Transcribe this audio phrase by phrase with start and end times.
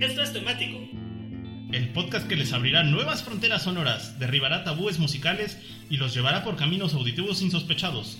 [0.00, 0.78] Esto es temático.
[1.72, 5.58] El podcast que les abrirá nuevas fronteras sonoras, derribará tabúes musicales
[5.90, 8.18] y los llevará por caminos auditivos insospechados.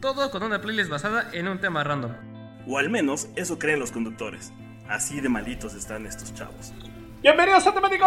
[0.00, 2.12] Todo con una playlist basada en un tema random.
[2.66, 4.52] O al menos eso creen los conductores.
[4.88, 6.72] Así de malitos están estos chavos.
[7.22, 8.06] Bienvenidos a Temático.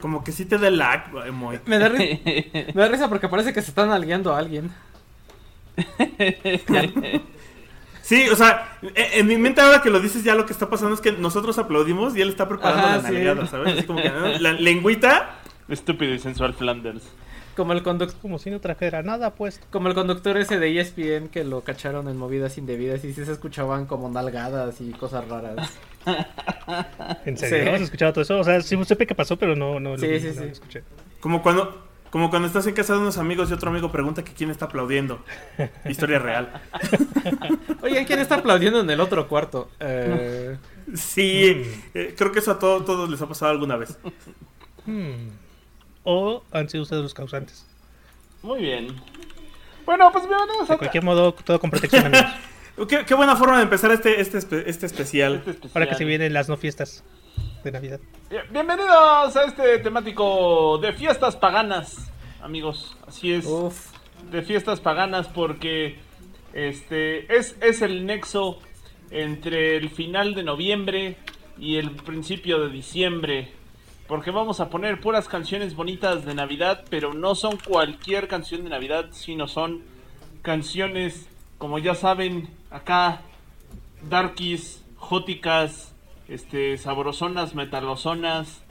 [0.00, 1.60] Como que sí te da lag, Moy.
[1.66, 2.20] Me da, ri-
[2.74, 4.70] me da risa porque parece que se están algueando a alguien.
[8.02, 10.68] Sí, o sea, e- en mi mente ahora que lo dices ya lo que está
[10.68, 13.14] pasando es que nosotros aplaudimos y él está preparando Ajá, la sí.
[13.14, 13.74] nalgada, ¿sabes?
[13.78, 14.26] Así como que ¿no?
[14.40, 15.36] la lengüita.
[15.68, 17.04] Estúpido y sensual Flanders.
[17.54, 19.64] Como el, conduc- Como si no trajera nada puesto.
[19.70, 23.30] como el conductor ese de ESPN que lo cacharon en movidas indebidas y sí se
[23.32, 25.70] escuchaban como nalgadas y cosas raras.
[27.24, 27.62] ¿En serio?
[27.64, 27.68] Sí.
[27.70, 28.40] ¿Has escuchado todo eso?
[28.40, 30.38] O sea, sí supe que pasó, pero no, no, Sí, lo, sí, no sí.
[30.40, 30.82] lo escuché.
[31.20, 34.34] Como cuando, como cuando estás en casa de unos amigos y otro amigo pregunta que
[34.34, 35.24] quién está aplaudiendo.
[35.88, 36.52] Historia real.
[37.82, 39.70] Oigan, ¿quién está aplaudiendo en el otro cuarto?
[39.80, 40.58] Eh,
[40.94, 41.62] Sí,
[41.94, 43.98] eh, creo que eso a todo- todos les ha pasado alguna vez.
[44.84, 45.30] Hmm.
[46.04, 47.64] O han sido ustedes los causantes.
[48.42, 48.88] Muy bien.
[49.86, 52.30] Bueno, pues bienvenidos De a cualquier modo, todo con protección, amigos.
[52.88, 55.36] Qué, qué buena forma de empezar este, este, este especial.
[55.36, 55.70] este especial.
[55.74, 57.04] Ahora que se vienen las no fiestas
[57.64, 58.00] de Navidad.
[58.30, 62.10] Bien- Bienvenidos a este temático de fiestas paganas,
[62.42, 62.96] amigos.
[63.06, 63.46] Así es.
[63.46, 63.92] uf.
[64.30, 65.98] de fiestas paganas porque
[66.52, 68.58] este es, es el nexo
[69.10, 71.16] entre el final de noviembre
[71.58, 73.52] y el principio de diciembre.
[74.08, 78.70] Porque vamos a poner puras canciones bonitas de Navidad, pero no son cualquier canción de
[78.70, 79.82] Navidad, sino son
[80.42, 83.22] canciones, como ya saben, acá,
[84.08, 85.91] darkies, jóticas,
[86.28, 88.62] este, sabrosonas, metalosonas,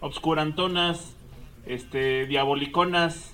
[0.00, 1.14] obscurantonas,
[1.66, 3.32] este, diaboliconas,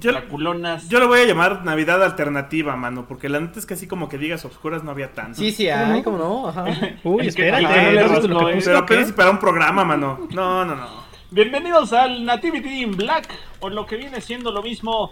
[0.00, 0.88] Yo, draculonas.
[0.88, 4.08] yo lo voy a llamar Navidad alternativa, mano, porque la neta es que así como
[4.08, 5.38] que digas obscuras no había tanto.
[5.38, 6.48] Sí, sí, hay, ¿cómo no?
[6.48, 6.64] Ajá.
[7.04, 7.62] Uy, Es que- espérate.
[7.62, 8.66] ¿no has le visto lo rascó, que puse?
[8.66, 10.28] Pero apenas para un programa, mano.
[10.30, 11.10] No, no, no.
[11.32, 13.28] Bienvenidos al Nativity in Black,
[13.60, 15.10] o lo que viene siendo lo mismo,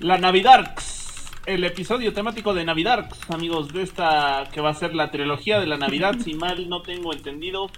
[0.00, 1.03] la Navidarks,
[1.46, 5.66] el episodio temático de Navidarks, amigos, de esta que va a ser la trilogía de
[5.66, 7.70] la Navidad, si mal no tengo entendido.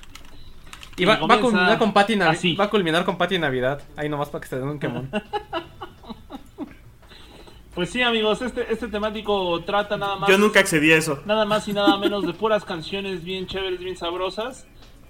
[0.97, 2.39] Y va, va a culminar con Patty Navidad.
[2.39, 2.55] así.
[2.57, 3.83] Va a culminar con Patty Navidad.
[3.97, 5.11] Ahí nomás para que se den un quemón.
[7.77, 10.31] Pues sí, amigos, este, este temático trata nada más...
[10.31, 11.21] Yo nunca accedí a eso.
[11.27, 14.67] Nada más y nada menos de puras canciones bien chéveres, bien sabrosas,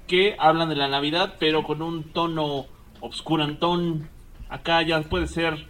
[0.08, 2.66] que hablan de la Navidad, pero con un tono
[2.98, 4.08] obscurantón.
[4.48, 5.64] Acá ya puede ser,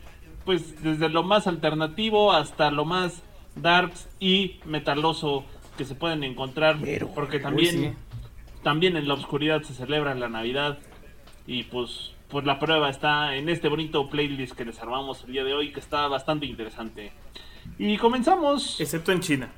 [0.46, 3.22] pues, desde lo más alternativo hasta lo más
[3.56, 5.44] darks y metaloso
[5.76, 6.78] que se pueden encontrar.
[7.14, 7.92] Porque también, sí.
[8.62, 10.78] también en la oscuridad se celebra la Navidad.
[11.46, 15.44] Y pues, pues la prueba está en este bonito playlist que les armamos el día
[15.44, 17.12] de hoy, que está bastante interesante.
[17.76, 18.80] Y comenzamos.
[18.80, 19.52] Excepto en China.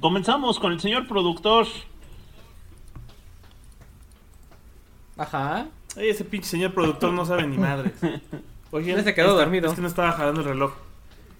[0.00, 1.66] Comenzamos con el señor productor.
[5.16, 5.68] Ajá.
[5.96, 7.92] Ay, ese pinche señor productor no sabe ni madres.
[8.74, 9.68] Oye, Ya se quedó dormido.
[9.68, 10.72] Es que no estaba jalando el reloj.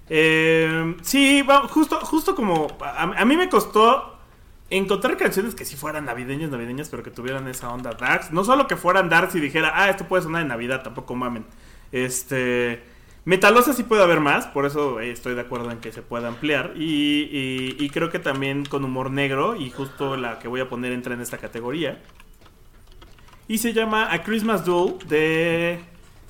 [0.09, 4.17] Eh, sí, va- justo, justo como a, a mí me costó
[4.71, 8.31] encontrar canciones que sí fueran navideñas, navideñas, pero que tuvieran esa onda darks.
[8.31, 11.45] No solo que fueran darks y dijera, ah, esto puede sonar en Navidad, tampoco mamen.
[11.91, 12.85] Este,
[13.25, 16.29] metalosa sí puede haber más, por eso eh, estoy de acuerdo en que se pueda
[16.29, 16.75] ampliar.
[16.77, 20.69] Y, y- y creo que también con humor negro, y justo la que voy a
[20.69, 22.01] poner entra en esta categoría.
[23.49, 25.81] Y se llama A Christmas Duel de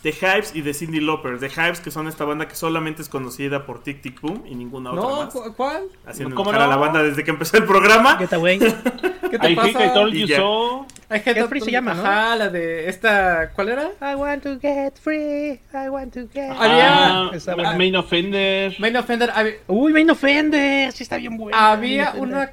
[0.04, 1.38] The Hives y de Cindy Lauper.
[1.40, 4.54] The Hives, que son esta banda que solamente es conocida por Tic Tic Boom y
[4.54, 5.32] ninguna otra No, más.
[5.32, 5.84] ¿cu- ¿cuál?
[6.06, 6.66] Haciendo ¿Cómo a no?
[6.66, 8.18] la banda desde que empezó el programa.
[8.18, 8.58] Get away.
[8.58, 9.94] ¿Qué te I think I pasa?
[9.94, 10.86] told you so.
[11.10, 12.02] I Get Free se llama, ¿no?
[12.04, 13.50] Ajá, la de esta...
[13.54, 13.90] ¿Cuál era?
[14.00, 15.60] I want to get free.
[15.72, 16.50] I want to get.
[16.50, 17.72] Había- Ah, buena.
[17.76, 18.74] Main Offender.
[18.78, 19.32] Main Offender.
[19.68, 20.92] Uy, Main Offender.
[20.92, 21.72] Sí, está bien buena.
[21.72, 22.52] Había una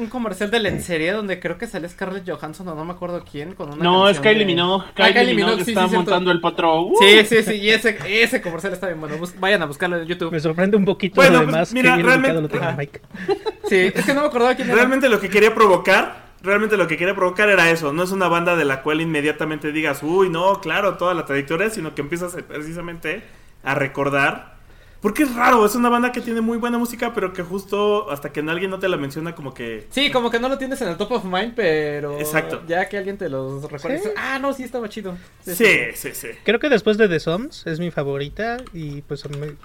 [0.00, 3.54] un comercial de lencería donde creo que sale Scarlett Johansson o no me acuerdo quién
[3.54, 4.84] con una No, es de- Minogue.
[4.88, 6.86] Ah, Kylie, Kylie Minogue sí, está sí, montando el patrón.
[6.90, 9.16] Uh, Sí, sí, sí, y ese, ese comercial está bien bueno.
[9.18, 10.32] Bus- vayan a buscarlo en YouTube.
[10.32, 11.72] Me sorprende un poquito Bueno, lo pues, demás.
[11.72, 12.74] mira, que realmente- lo tenga.
[12.76, 13.00] Mike.
[13.68, 14.76] Sí, es que no me acordaba quién era.
[14.78, 17.92] Realmente lo que quería provocar, realmente lo que quería provocar era eso.
[17.92, 21.70] No es una banda de la cual inmediatamente digas, uy, no, claro, toda la trayectoria,
[21.70, 23.22] sino que empiezas precisamente
[23.62, 24.58] a recordar.
[25.00, 28.30] Porque es raro, es una banda que tiene muy buena música, pero que justo hasta
[28.32, 29.86] que alguien no te la menciona, como que.
[29.90, 32.62] Sí, como que no lo tienes en el top of mind, pero Exacto.
[32.68, 33.98] ya que alguien te los recuerda.
[33.98, 34.10] Sí.
[34.16, 35.16] Ah, no, sí estaba chido.
[35.42, 35.54] Sí,
[35.94, 36.28] sí, sí.
[36.44, 38.58] Creo que después de The Sums es mi favorita.
[38.74, 39.56] Y pues me-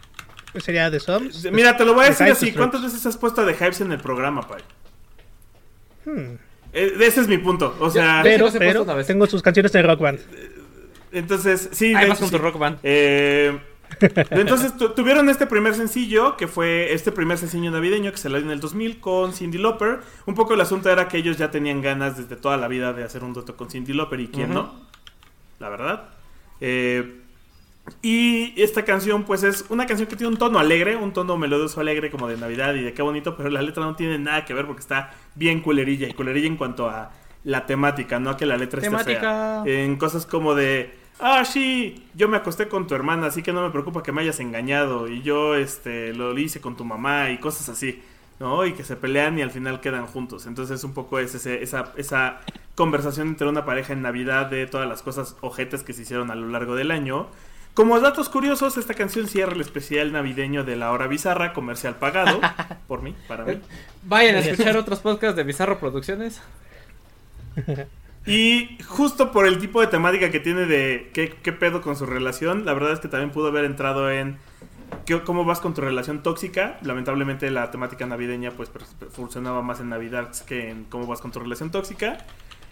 [0.53, 1.51] pues sería The Sums.
[1.51, 2.51] Mira, te lo voy a The decir así.
[2.53, 4.61] ¿Cuántas veces has puesto a The Hives en el programa, Pai?
[6.05, 6.35] Hmm.
[6.71, 7.75] Eh, ese es mi punto.
[7.81, 9.07] O sea, Pero, pero una vez.
[9.07, 10.19] tengo sus canciones de Rock Band.
[11.11, 11.93] entonces, sí.
[11.93, 12.35] vas con sí.
[12.35, 12.79] tu rock band.
[12.83, 13.57] Eh,
[14.31, 18.37] Entonces tu- tuvieron este primer sencillo, que fue este primer sencillo navideño que se salió
[18.37, 19.99] en el 2000 con Cindy Lauper.
[20.25, 23.03] Un poco el asunto era que ellos ya tenían ganas desde toda la vida de
[23.03, 24.73] hacer un dueto con Cindy Lauper y quién no,
[25.59, 26.09] la verdad.
[26.61, 27.21] Eh,
[28.01, 31.81] y esta canción pues es una canción que tiene un tono alegre, un tono melodioso
[31.81, 34.55] alegre como de Navidad y de qué bonito, pero la letra no tiene nada que
[34.55, 37.11] ver porque está bien culerilla y culerilla en cuanto a
[37.43, 39.19] la temática, no a que la letra esté fea.
[39.67, 43.63] En cosas como de, ah, sí, yo me acosté con tu hermana, así que no
[43.63, 47.37] me preocupa que me hayas engañado y yo este lo hice con tu mamá y
[47.39, 48.03] cosas así.
[48.37, 48.65] ¿no?
[48.65, 50.45] Y que se pelean y al final quedan juntos.
[50.45, 52.41] Entonces un poco es ese- esa, esa
[52.75, 56.35] conversación entre una pareja en Navidad de todas las cosas ojetes que se hicieron a
[56.35, 57.27] lo largo del año.
[57.73, 62.41] Como datos curiosos, esta canción cierra el especial navideño de La Hora Bizarra, comercial pagado,
[62.89, 63.57] por mí, para mí.
[64.03, 66.41] Vayan a escuchar otros podcasts de Bizarro Producciones.
[68.25, 72.05] Y justo por el tipo de temática que tiene de qué, qué pedo con su
[72.05, 74.37] relación, la verdad es que también pudo haber entrado en
[75.05, 76.79] qué- cómo vas con tu relación tóxica.
[76.81, 78.71] Lamentablemente la temática navideña pues
[79.11, 82.17] funcionaba más en Navidad que en cómo vas con tu relación tóxica.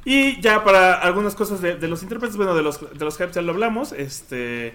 [0.06, 3.36] Y ya para algunas cosas de, de los intérpretes, bueno, de los, de los hypes
[3.36, 4.74] ya lo hablamos, este...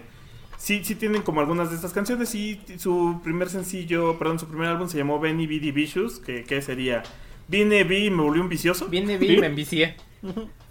[0.56, 4.66] Sí, sí tienen como algunas de estas canciones y su primer sencillo, perdón, su primer
[4.68, 5.70] álbum se llamó Benny B.
[5.70, 7.04] Vicious, que, que sería
[7.46, 8.88] Vine, vi y me volví un vicioso.
[8.88, 9.96] Viene, vi me envicié.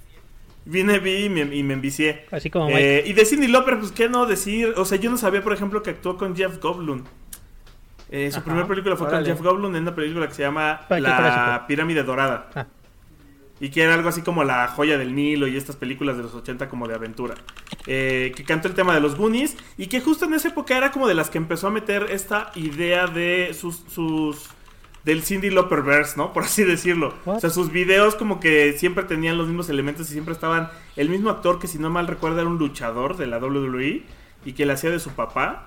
[0.67, 2.25] Vine, vi y me, y me envicié.
[2.29, 2.69] Así como.
[2.69, 4.73] Eh, y de Cindy Lauper, pues qué no decir.
[4.75, 7.03] O sea, yo no sabía, por ejemplo, que actuó con Jeff Goldblum.
[8.09, 9.25] Eh, su primera película fue órale.
[9.25, 11.67] con Jeff Goldblum en una película que se llama ¿Para qué La clásico?
[11.67, 12.49] Pirámide Dorada.
[12.55, 12.65] Ah.
[13.59, 16.33] Y que era algo así como La Joya del Nilo y estas películas de los
[16.33, 17.35] 80 como de aventura.
[17.85, 19.57] Eh, que cantó el tema de los Goonies.
[19.77, 22.51] Y que justo en esa época era como de las que empezó a meter esta
[22.55, 23.83] idea de sus...
[23.87, 24.49] sus
[25.07, 26.31] del Cindy Lauper verse, ¿no?
[26.33, 27.15] Por así decirlo.
[27.25, 27.37] What?
[27.37, 31.09] O sea, sus videos como que siempre tenían los mismos elementos y siempre estaban el
[31.09, 34.03] mismo actor que si no mal recuerdo era un luchador de la WWE
[34.45, 35.65] y que le hacía de su papá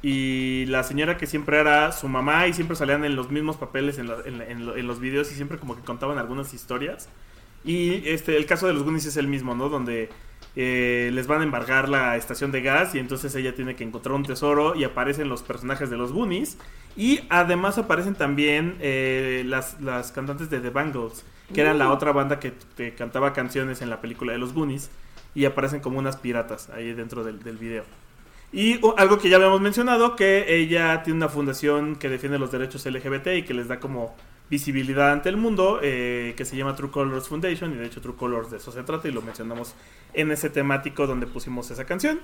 [0.00, 3.98] y la señora que siempre era su mamá y siempre salían en los mismos papeles
[3.98, 6.54] en, la- en la- en lo- en los videos y siempre como que contaban algunas
[6.54, 7.08] historias.
[7.64, 9.68] Y este el caso de los Goonies es el mismo, ¿no?
[9.68, 10.08] Donde
[10.60, 14.16] eh, les van a embargar la estación de gas y entonces ella tiene que encontrar
[14.16, 16.58] un tesoro y aparecen los personajes de los Goonies.
[16.96, 21.24] Y además aparecen también eh, las, las cantantes de The Bangles,
[21.54, 24.90] que eran la otra banda que, que cantaba canciones en la película de los Goonies.
[25.32, 27.84] Y aparecen como unas piratas ahí dentro del, del video.
[28.52, 32.50] Y o, algo que ya habíamos mencionado, que ella tiene una fundación que defiende los
[32.50, 34.16] derechos LGBT y que les da como
[34.50, 38.16] visibilidad ante el mundo, eh, que se llama True Colors Foundation, y de hecho True
[38.16, 39.74] Colors de eso se trata, y lo mencionamos
[40.14, 42.20] en ese temático donde pusimos esa canción.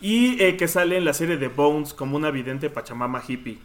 [0.00, 3.58] Y eh, que sale en la serie de Bones como una vidente pachamama hippie,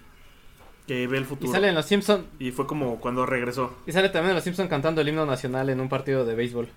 [0.88, 1.52] que ve el Y futuro.
[1.52, 2.26] sale en los Simpson.
[2.40, 3.76] Y fue como cuando regresó.
[3.86, 6.70] Y sale también en los Simpson cantando el himno nacional en un partido de béisbol.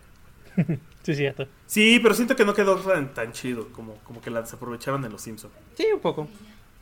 [1.04, 1.46] Sí, cierto.
[1.66, 5.10] Sí, pero siento que no quedó tan, tan chido, como, como que la desaprovecharon de
[5.10, 5.52] los Simpsons.
[5.74, 6.28] Sí, un poco.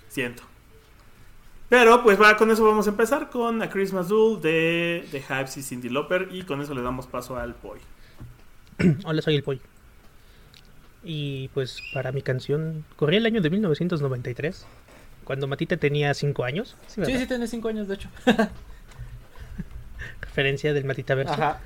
[0.09, 0.45] Siento.
[1.73, 5.57] Pero pues va, con eso vamos a empezar con A Christmas Duel de, de Hypes
[5.57, 7.79] y Cindy Lauper y con eso le damos paso al Boy.
[9.07, 9.63] Hola, soy el pollo.
[11.03, 14.67] Y pues para mi canción, corría el año de 1993,
[15.25, 16.77] cuando Matita tenía 5 años.
[16.89, 18.11] Sí, Sí, sí, tiene cinco años, de hecho.
[20.21, 21.33] Referencia del Matita Verso.
[21.33, 21.61] Ajá.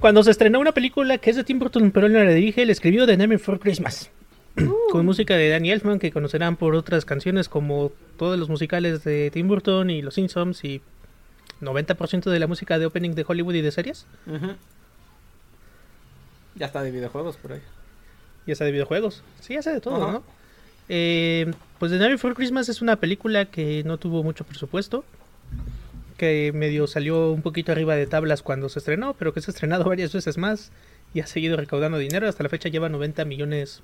[0.00, 2.64] Cuando se estrenó una película que es de Tim Burton, pero él no la dirige,
[2.64, 4.10] le escribió The Name for Christmas.
[4.90, 9.30] Con música de Danny Elfman, que conocerán por otras canciones como todos los musicales de
[9.30, 10.80] Tim Burton y Los Simpsons y
[11.60, 14.06] 90% de la música de opening de Hollywood y de series.
[14.26, 14.56] Ujú.
[16.54, 17.60] Ya está de videojuegos por ahí.
[18.46, 19.22] Y esa de videojuegos.
[19.40, 20.10] Sí, hace de todo.
[20.10, 20.22] ¿no?
[20.88, 25.04] Eh, pues The Night Before Christmas es una película que no tuvo mucho presupuesto.
[26.16, 29.52] Que medio salió un poquito arriba de tablas cuando se estrenó, pero que se ha
[29.52, 30.70] estrenado varias veces más
[31.12, 32.28] y ha seguido recaudando dinero.
[32.28, 33.82] Hasta la fecha lleva 90 millones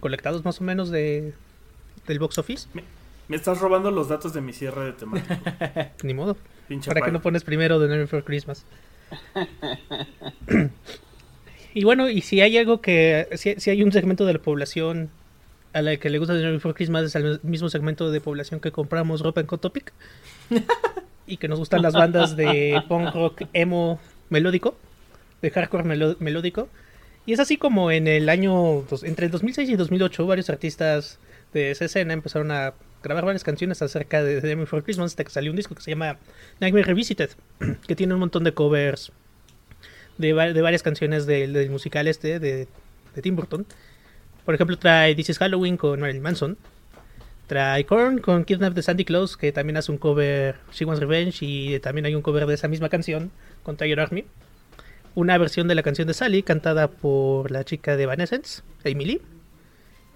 [0.00, 1.34] colectados más o menos de
[2.06, 2.68] del box office.
[3.28, 5.34] Me estás robando los datos de mi cierre de temático.
[6.02, 6.36] Ni modo.
[6.66, 7.12] Pinche ¿Para qué payo.
[7.12, 8.64] no pones primero The Night Before Christmas?
[11.74, 13.28] y bueno, y si hay algo que.
[13.34, 15.10] Si, si hay un segmento de la población
[15.72, 18.58] a la que le gusta The Night Before Christmas, es el mismo segmento de población
[18.58, 19.92] que compramos ropa en Hot Topic.
[21.26, 24.76] y que nos gustan las bandas de punk rock emo melódico,
[25.40, 25.84] de hardcore
[26.18, 26.68] melódico.
[27.30, 28.84] Y es así como en el año.
[29.04, 31.20] entre el 2006 y 2008, varios artistas
[31.54, 35.30] de esa escena empezaron a grabar varias canciones acerca de Night Before Christmas hasta que
[35.30, 36.18] salió un disco que se llama
[36.58, 37.30] Nightmare Revisited,
[37.86, 39.12] que tiene un montón de covers
[40.18, 42.66] de, va- de varias canciones del, del musical este de,
[43.14, 43.64] de Tim Burton.
[44.44, 46.56] Por ejemplo, trae This is Halloween con Marilyn Manson.
[47.46, 51.38] Trae Korn con Kidnap de Sandy Claus, que también hace un cover She Wants Revenge.
[51.42, 53.30] Y también hay un cover de esa misma canción
[53.62, 54.24] con Tiger Army.
[55.14, 59.20] Una versión de la canción de Sally, cantada por la chica de Evanescence, Amy Lee.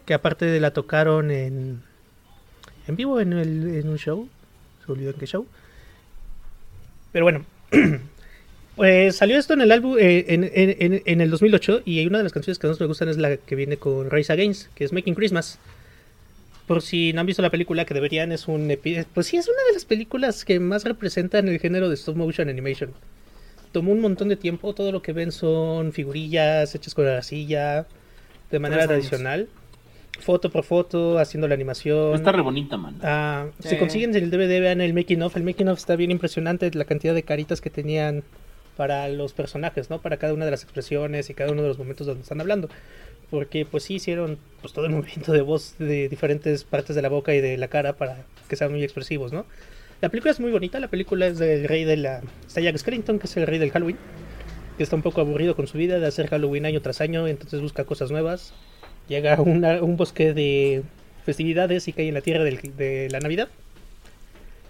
[0.07, 1.83] Que aparte de la tocaron en,
[2.87, 4.29] en vivo en, el, un show.
[4.85, 5.47] Se olvidó en qué show.
[7.13, 7.45] Pero bueno.
[8.77, 10.51] Pues salió esto en el álbum eh, en,
[11.07, 13.55] en- el 2008 y una de las canciones que más me gustan es la que
[13.55, 15.61] viene con Rise Against, que es Making Christmas.
[16.67, 18.77] Por si no han visto la película, que deberían, es un...
[19.15, 22.49] Pues sí, es una de las películas que más representan el género de stop motion
[22.49, 22.91] animation.
[23.75, 27.88] Tomó un montón de tiempo, todo lo que ven son figurillas hechas con arcilla,
[28.49, 29.49] de manera tradicional.
[30.21, 32.14] Foto por foto, haciendo la animación.
[32.14, 33.00] Está re bonita, man.
[33.02, 35.37] Ah, Si consiguen el DVD, vean el making of.
[35.37, 38.23] El making of está bien impresionante, la cantidad de caritas que tenían
[38.76, 40.00] para los personajes, ¿no?
[40.00, 42.69] Para cada una de las expresiones y cada uno de los momentos donde están hablando.
[43.28, 47.09] Porque pues sí hicieron pues todo el movimiento de voz de diferentes partes de la
[47.09, 49.47] boca y de la cara para que sean muy expresivos, ¿no?
[50.04, 52.20] La película es muy bonita, la película es del rey de la...
[52.46, 53.96] Está Jack Skellington, que es el rey del Halloween,
[54.76, 57.62] que está un poco aburrido con su vida de hacer Halloween año tras año, entonces
[57.62, 58.52] busca cosas nuevas.
[59.08, 60.82] Llega a un bosque de
[61.25, 63.49] festividades y cae en la tierra de la Navidad.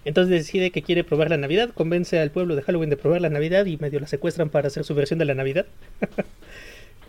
[0.05, 3.29] Entonces decide que quiere probar la Navidad, convence al pueblo de Halloween de probar la
[3.29, 5.65] Navidad y medio la secuestran para hacer su versión de la Navidad.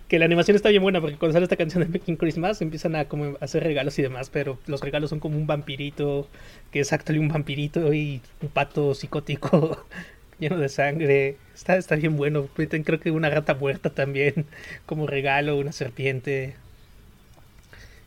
[0.09, 2.95] que la animación está bien buena porque cuando sale esta canción de Making Christmas empiezan
[2.95, 6.29] a como hacer regalos y demás, pero los regalos son como un vampirito,
[6.71, 9.85] que es actually un vampirito y un pato psicótico
[10.39, 11.37] lleno de sangre.
[11.55, 12.49] Está, está bien bueno.
[12.55, 14.47] Creo que una gata muerta también
[14.87, 16.55] como regalo, una serpiente.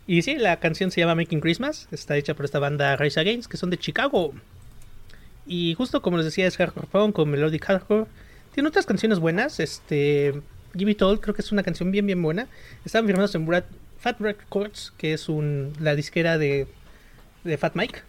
[0.08, 3.52] Y sí, la canción se llama Making Christmas, está hecha por esta banda Rise Against,
[3.52, 4.34] que son de Chicago.
[5.46, 8.06] Y justo como les decía, es hardcore punk con melodic hardcore.
[8.54, 9.60] Tiene otras canciones buenas.
[9.60, 10.34] Este.
[10.76, 12.48] Give It All creo que es una canción bien, bien buena.
[12.86, 13.64] Están firmados en Brad-
[14.00, 16.68] Fat Records, que es un, la disquera de,
[17.44, 18.02] de Fat Mike.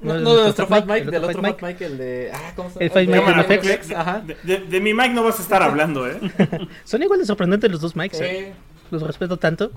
[0.00, 2.30] No, de nuestro Fat Mike, el del otro Fat Mike, el de.
[2.34, 3.58] Ah, ¿cómo se El Fat Mike de.
[3.60, 4.20] Flex, Ajá.
[4.20, 6.18] De, de- de mi Mike no vas a estar hablando, ¿eh?
[6.84, 8.18] Son igual de sorprendentes los dos Mikes.
[8.20, 8.46] ¿eh?
[8.52, 8.52] Sí.
[8.90, 9.70] Los respeto tanto.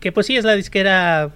[0.00, 1.30] Que pues sí, es la disquera.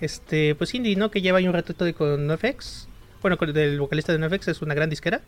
[0.00, 1.10] Este, pues indie, ¿no?
[1.10, 2.88] Que lleva ahí un ratito de con NoFX.
[3.20, 5.22] Bueno, con el vocalista de NoFX es una gran disquera.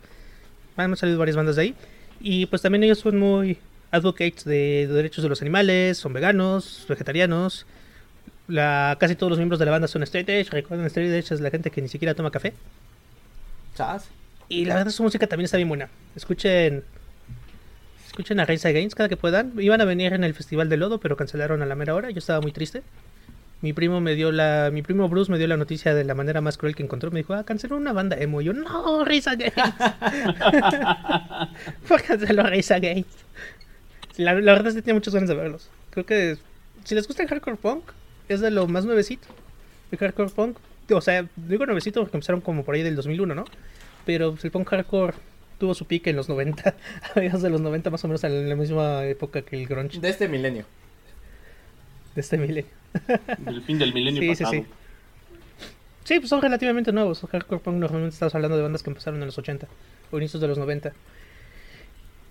[0.77, 1.75] Han salido varias bandas de ahí.
[2.21, 3.57] Y pues también ellos son muy
[3.89, 7.65] advocates de derechos de los animales, son veganos, vegetarianos.
[8.47, 10.49] La, casi todos los miembros de la banda son straight edge.
[10.51, 12.53] Recuerden, straight edge es la gente que ni siquiera toma café.
[13.75, 14.09] Chas.
[14.49, 15.89] Y la verdad su música también está bien buena.
[16.15, 16.83] Escuchen
[18.05, 19.53] escuchen a Rise Against cada que puedan.
[19.57, 22.11] Iban a venir en el Festival de Lodo, pero cancelaron a la mera hora.
[22.11, 22.83] Yo estaba muy triste.
[23.61, 26.41] Mi primo me dio la mi primo Bruce me dio la noticia de la manera
[26.41, 27.11] más cruel que encontró.
[27.11, 29.57] Me dijo, "Ah, canceló una banda emo." Y yo, "No, Rise Against."
[31.87, 33.19] ¿Por canceló a Rise Against?
[34.17, 35.69] La, la verdad es que tenía muchas ganas de verlos.
[35.91, 36.37] Creo que
[36.83, 37.83] si les gusta el hardcore punk,
[38.29, 39.27] es de lo más nuevecito.
[39.91, 40.57] El hardcore punk,
[40.89, 43.45] o sea, digo nuevecito porque empezaron como por ahí del 2001, ¿no?
[44.05, 45.13] Pero el punk hardcore
[45.59, 46.69] tuvo su pique en los 90,
[47.03, 49.99] a mediados de los 90 más o menos en la misma época que el grunge
[49.99, 50.65] De este milenio.
[52.15, 52.65] De este milenio.
[53.39, 54.63] Del fin del milenio Sí, sí, pasado.
[54.63, 54.67] sí.
[56.03, 57.21] Sí, pues son relativamente nuevos.
[57.21, 59.67] Hardcore punk normalmente estamos hablando de bandas que empezaron en los 80
[60.11, 60.91] o inicios de los 90.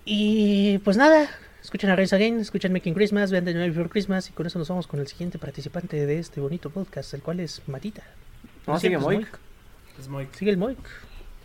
[0.05, 1.29] Y pues nada,
[1.63, 4.59] escuchen a Rise Again, escuchen Making Christmas, vean The Night Before Christmas y con eso
[4.59, 8.03] nos vamos con el siguiente participante de este bonito podcast, el cual es Matita.
[8.67, 9.39] No, sigue es Moik.
[9.99, 10.27] Es muy...
[10.33, 10.77] Sigue el Moik.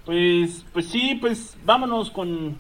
[0.05, 2.59] Pues, pues sí, pues vámonos con,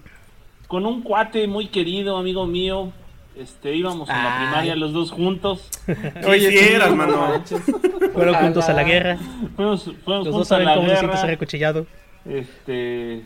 [0.68, 2.92] con un cuate muy querido, amigo mío.
[3.36, 5.68] Este, íbamos en la primaria los dos juntos.
[5.86, 7.42] Quisieras, sí, mano.
[8.14, 9.18] Fueron juntos a la guerra.
[9.56, 11.34] Fuimos, fuimos Los dos juntos a la cómo se siente ser guerra.
[11.34, 11.86] acuchillado.
[12.24, 13.24] Este,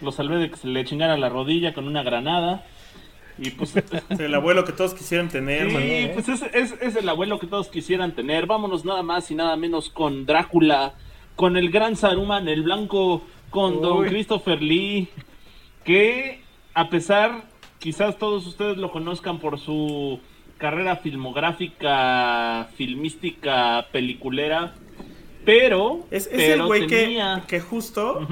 [0.00, 2.64] lo salvé de que se le chingara la rodilla con una granada.
[3.38, 3.74] Y pues,
[4.18, 5.78] El abuelo que todos quisieran tener, mano.
[5.80, 8.46] sí, pues es, es, es el abuelo que todos quisieran tener.
[8.46, 10.94] Vámonos nada más y nada menos con Drácula,
[11.36, 14.06] con el gran Saruman, el blanco, con Don.
[14.06, 15.08] Christopher Lee,
[15.84, 16.40] que
[16.74, 17.44] a pesar,
[17.86, 20.18] quizás todos ustedes lo conozcan por su
[20.58, 24.74] carrera filmográfica, filmística, peliculera,
[25.44, 26.04] pero...
[26.10, 28.26] Es, es el güey que, tenía- que justo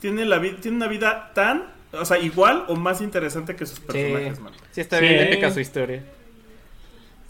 [0.00, 4.38] tiene, la tiene una vida tan, o sea, igual o más interesante que sus personajes,
[4.38, 5.04] Sí, sí, está Sí.
[5.04, 6.02] bien épica su historia.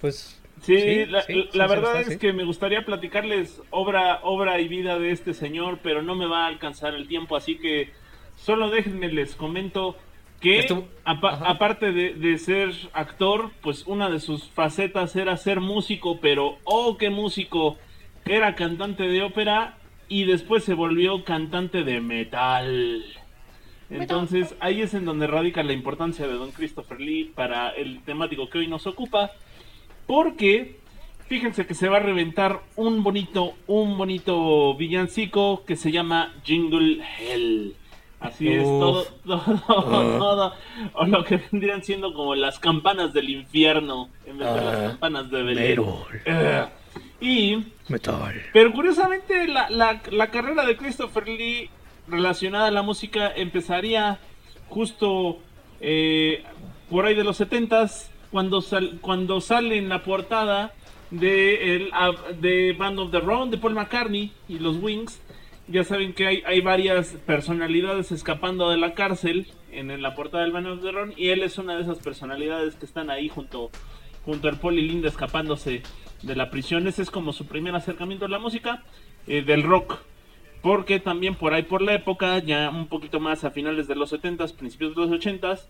[0.01, 2.19] Pues Sí, Sí, la, sí, la- sí, la sí, verdad está, es sí.
[2.21, 6.45] que me gustaría platicarles obra, obra y vida de este señor, pero no me va
[6.45, 7.91] a alcanzar el tiempo, así que
[8.37, 9.97] solo déjenme les comento
[10.41, 16.19] que Estuvo- aparte de, de ser actor, pues una de sus facetas era ser músico,
[16.21, 17.77] pero oh qué músico,
[18.25, 19.77] era cantante de ópera
[20.09, 23.05] y después se volvió cantante de metal.
[23.91, 28.49] Entonces ahí es en donde radica la importancia de Don Christopher Lee para el temático
[28.49, 29.33] que hoy nos ocupa.
[30.07, 30.77] Porque
[31.27, 37.03] fíjense que se va a reventar un bonito, un bonito villancico que se llama Jingle
[37.19, 37.75] Hell.
[38.21, 40.55] Así es, todo, todo, todo,
[40.95, 44.87] o lo que vendrían siendo como las campanas del infierno en vez de las Ah.
[44.89, 45.83] campanas de Belén.
[46.27, 46.65] Eh,
[47.23, 48.35] Y Metal.
[48.53, 51.71] pero curiosamente la, la- la carrera de Christopher Lee
[52.09, 54.19] relacionada a la música empezaría
[54.69, 55.39] justo
[55.81, 56.43] eh,
[56.91, 60.73] por ahí de los 70s cuando, sal- cuando sale en la portada
[61.11, 65.21] de, el, ah, de Band of the Round de Paul McCartney y los Wings.
[65.71, 70.43] Ya saben que hay, hay varias personalidades escapando de la cárcel en, en la portada
[70.43, 73.71] del Band of the y él es una de esas personalidades que están ahí junto,
[74.25, 75.83] junto al y Linda escapándose
[76.23, 76.89] de la prisión.
[76.89, 78.83] Ese es como su primer acercamiento a la música
[79.29, 79.99] eh, del rock.
[80.61, 84.13] Porque también por ahí por la época, ya un poquito más a finales de los
[84.13, 85.69] 70s, principios de los 80s,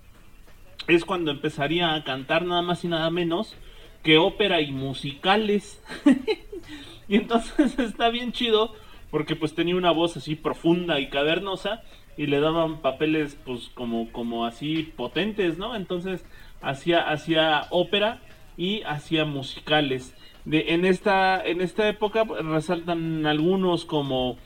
[0.89, 3.55] es cuando empezaría a cantar nada más y nada menos
[4.03, 5.83] que ópera y musicales.
[7.07, 8.75] y entonces está bien chido
[9.11, 11.83] porque pues tenía una voz así profunda y cavernosa
[12.17, 15.75] y le daban papeles pues como como así potentes, ¿no?
[15.75, 16.25] Entonces
[16.61, 18.21] hacía hacía ópera
[18.57, 20.15] y hacía musicales.
[20.45, 24.39] De, en esta en esta época pues, resaltan algunos como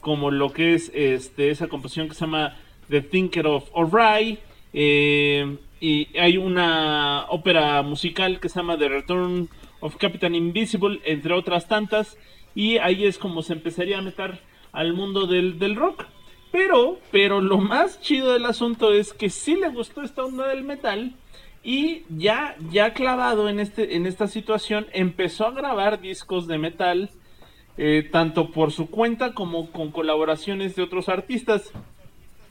[0.00, 2.56] como lo que es este esa composición que se llama
[2.88, 4.38] The Thinker of O'Reilly
[4.72, 9.48] eh, y hay una ópera musical que se llama The Return
[9.80, 12.16] of Captain Invisible entre otras tantas
[12.54, 14.40] y ahí es como se empezaría a meter
[14.72, 16.06] al mundo del, del rock
[16.50, 20.64] pero pero lo más chido del asunto es que sí le gustó esta onda del
[20.64, 21.14] metal
[21.62, 27.10] y ya ya clavado en este en esta situación empezó a grabar discos de metal
[27.82, 31.72] eh, tanto por su cuenta como con colaboraciones de otros artistas.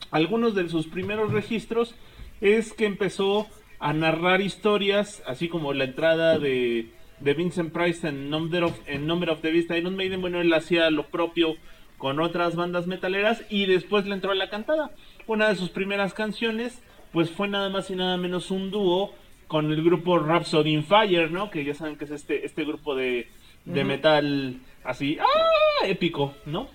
[0.09, 1.93] Algunos de sus primeros registros
[2.41, 3.45] es que empezó
[3.79, 9.07] a narrar historias, así como la entrada de, de Vincent Price en Number of, en
[9.07, 11.55] Number of the Beast Iron Maiden, bueno, él hacía lo propio
[11.97, 14.91] con otras bandas metaleras y después le entró a la cantada.
[15.27, 19.13] Una de sus primeras canciones, pues fue nada más y nada menos un dúo
[19.47, 21.49] con el grupo Rhapsody in Fire, ¿no?
[21.49, 23.27] Que ya saben que es este, este grupo de,
[23.65, 25.85] de metal así, ¡ah!
[25.85, 26.69] épico, ¿no?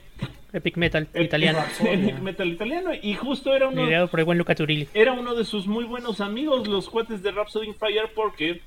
[0.52, 1.58] Epic Metal italiano.
[1.80, 2.90] Epic metal italiano.
[3.02, 4.88] Y justo era uno, Liderado por el buen Luca Turilli.
[4.94, 8.60] era uno de sus muy buenos amigos, los cuates de Rhapsody in Fire, porque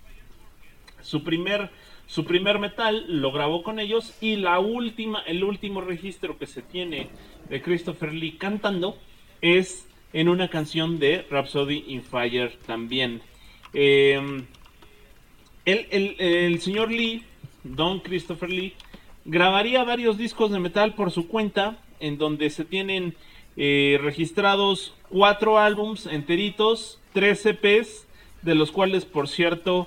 [1.02, 1.70] su primer,
[2.06, 6.62] su primer metal lo grabó con ellos y la última, el último registro que se
[6.62, 7.10] tiene
[7.50, 8.98] de Christopher Lee cantando
[9.42, 13.22] es en una canción de Rhapsody in Fire también.
[13.74, 14.44] Eh,
[15.66, 17.24] el, el- el señor Lee,
[17.64, 18.74] Don Christopher Lee,
[19.26, 23.16] grabaría varios discos de metal por su cuenta, en donde se tienen
[23.58, 28.08] eh, registrados cuatro álbums enteritos, tres EPs,
[28.44, 29.86] de los cuales, por cierto,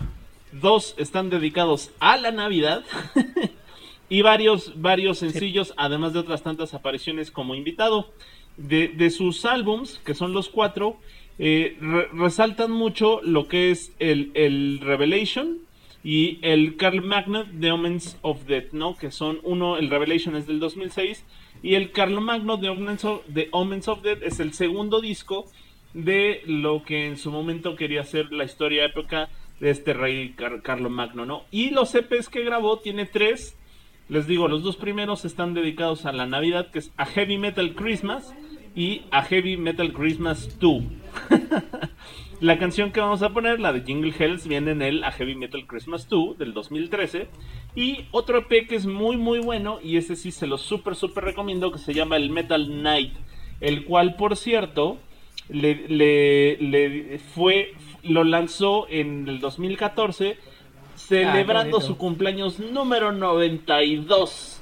[0.53, 2.85] dos están dedicados a la Navidad.
[4.09, 8.13] y varios, varios sencillos, además de otras tantas apariciones como invitado.
[8.57, 10.99] De, de sus álbums, que son los cuatro,
[11.39, 15.59] eh, re- resaltan mucho lo que es el, el Revelation
[16.05, 18.97] y el Carl Magno de Omens of Death, ¿no?
[18.97, 21.25] Que son uno, el Revelation es del 2006
[21.63, 25.47] y el Carl Magno de Omens of, de Omens of Death es el segundo disco
[25.95, 29.31] de lo que en su momento quería ser la historia épica
[29.61, 31.45] de este rey Car Carlo Magno, ¿no?
[31.51, 33.57] Y los EPs que grabó tiene tres.
[34.09, 37.75] Les digo, los dos primeros están dedicados a la Navidad, que es a Heavy Metal
[37.75, 38.35] Christmas
[38.75, 40.83] y a Heavy Metal Christmas 2.
[42.41, 45.35] la canción que vamos a poner, la de Jingle Hells, viene en el A Heavy
[45.35, 47.29] Metal Christmas 2 del 2013.
[47.77, 51.25] Y otro EP que es muy muy bueno, y ese sí se lo súper súper
[51.25, 53.13] recomiendo, que se llama el Metal Night.
[53.61, 54.99] El cual, por cierto,
[55.49, 60.39] le, le- le fue, lo lanzó en el 2014,
[60.97, 61.87] celebrando bonito.
[61.87, 64.61] su cumpleaños número 92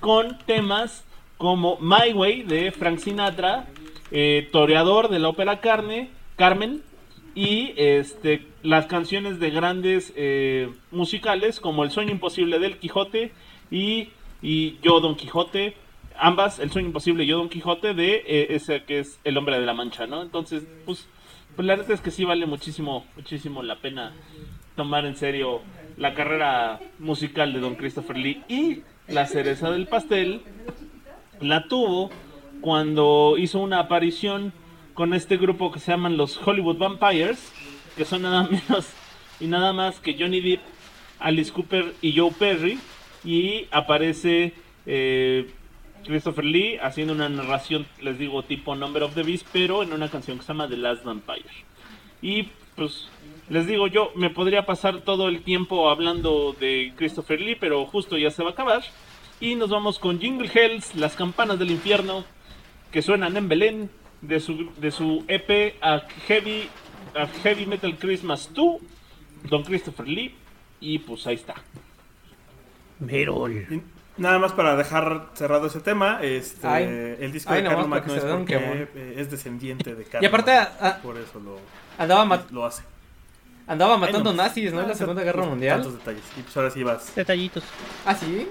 [0.00, 1.04] con temas
[1.38, 3.66] como My Way de Frank Sinatra,
[4.10, 6.82] eh, Toreador de la ópera Carne, Carmen
[7.34, 13.32] y este las canciones de grandes eh, musicales como El sueño imposible del Quijote
[13.70, 15.76] y, y Yo Don Quijote,
[16.16, 19.58] ambas El sueño imposible y Yo Don Quijote de eh, ese que es El hombre
[19.58, 20.22] de la mancha, ¿no?
[20.22, 21.08] Entonces, pues,
[21.56, 24.12] pues la verdad es que sí vale muchísimo muchísimo la pena
[24.76, 25.60] tomar en serio
[25.96, 28.42] la carrera musical de Don Christopher Lee.
[28.48, 30.42] Y la cereza del pastel
[31.40, 32.10] la tuvo
[32.60, 34.52] cuando hizo una aparición
[34.94, 37.52] con este grupo que se llaman los Hollywood Vampires,
[37.96, 38.88] que son nada menos
[39.40, 40.60] y nada más que Johnny Depp,
[41.18, 42.78] Alice Cooper y Joe Perry,
[43.24, 44.54] y aparece
[44.86, 45.50] eh,
[46.04, 50.08] Christopher Lee haciendo una narración, les digo, tipo Number of the Beast, pero en una
[50.08, 51.44] canción que se llama The Last Vampire.
[52.20, 53.08] Y pues
[53.48, 58.16] les digo yo, me podría pasar todo el tiempo hablando de Christopher Lee, pero justo
[58.16, 58.82] ya se va a acabar.
[59.40, 62.24] Y nos vamos con Jingle Hells, las campanas del infierno,
[62.90, 66.68] que suenan en Belén, de su, de su EP a Heavy,
[67.14, 68.80] a Heavy Metal Christmas 2,
[69.50, 70.34] Don Christopher Lee.
[70.80, 71.54] Y pues ahí está.
[73.00, 73.82] Merol.
[74.18, 76.84] Nada más para dejar cerrado ese tema, este, Ay.
[77.18, 78.24] el disco Ay, de nomás Carlo para Magno es
[78.84, 81.58] porque es descendiente de Carlo Y aparte, ah, por eso lo,
[81.96, 82.82] Andaba, lo hace.
[83.66, 84.42] andaba matando Ay, no.
[84.42, 84.80] nazis, ¿no?
[84.82, 85.80] En la Ah, Segunda Guerra Mundial.
[85.82, 86.24] Tantos detalles.
[86.38, 87.14] Y pues ahora sí vas.
[87.14, 87.64] Detallitos.
[88.04, 88.48] Ah, sí.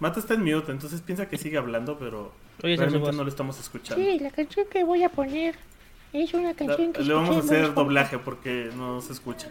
[0.00, 2.32] Mata está en mute, entonces piensa que sigue hablando, pero
[2.64, 4.04] Oye, realmente no lo estamos escuchando.
[4.04, 5.54] Sí, la canción que voy a poner
[6.12, 9.48] es una La- canción que le vamos a hacer doblaje porque no se escucha.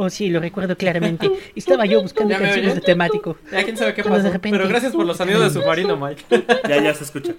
[0.00, 1.28] Oh, sí, lo recuerdo claramente.
[1.56, 3.36] Estaba yo buscando ¿Ya me canciones de temático.
[3.50, 4.30] Ya quién sabe qué de pasó.
[4.30, 6.24] repente- Pero gracias por los sonidos de submarino, Mike.
[6.68, 7.32] Ya, ya se escucha.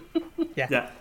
[0.58, 0.68] Ya.
[0.70, 0.92] Ya.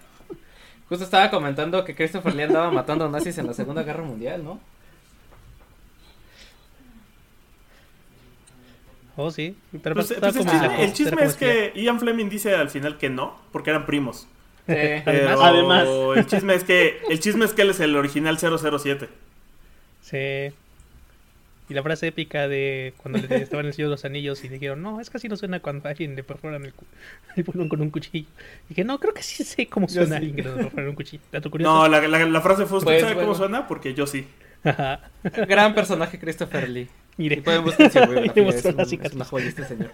[0.89, 4.61] Justo estaba comentando que Christopher Lee andaba matando nazis en la Segunda Guerra Mundial, ¿no?
[9.17, 9.57] Oh, sí.
[9.83, 13.37] Pero Pues, pues el chisme, el es que Ian Fleming dice al final que no,
[13.51, 14.29] porque eran primos.
[14.69, 14.75] Sí.
[15.05, 15.89] Pero Además.
[16.17, 19.09] el chisme es que el chisme es que él es el original 007.
[20.03, 20.55] Sí.
[21.69, 24.49] Y la frase épica de cuando le estaban en el Señor de los Anillos y
[24.49, 26.87] dijeron, no, es que así no suena cuando a alguien le perforan el, cu-
[27.37, 28.27] el pulmón con un cuchillo.
[28.67, 30.27] Y dije, no, creo que sí sé cómo suena sí.
[30.27, 31.23] alguien que le perforan un cuchillo.
[31.31, 31.73] ¿Dato curioso?
[31.73, 33.29] No, la, la, la frase fue, ¿usted Pues, sabe bueno.
[33.29, 33.67] cómo suena?
[33.69, 34.27] Porque yo sí.
[34.65, 35.01] Ajá.
[35.47, 36.89] Gran personaje Christopher Lee.
[37.17, 37.37] Mire.
[37.37, 37.43] Le
[38.49, 39.91] es, un- es una joya este señor.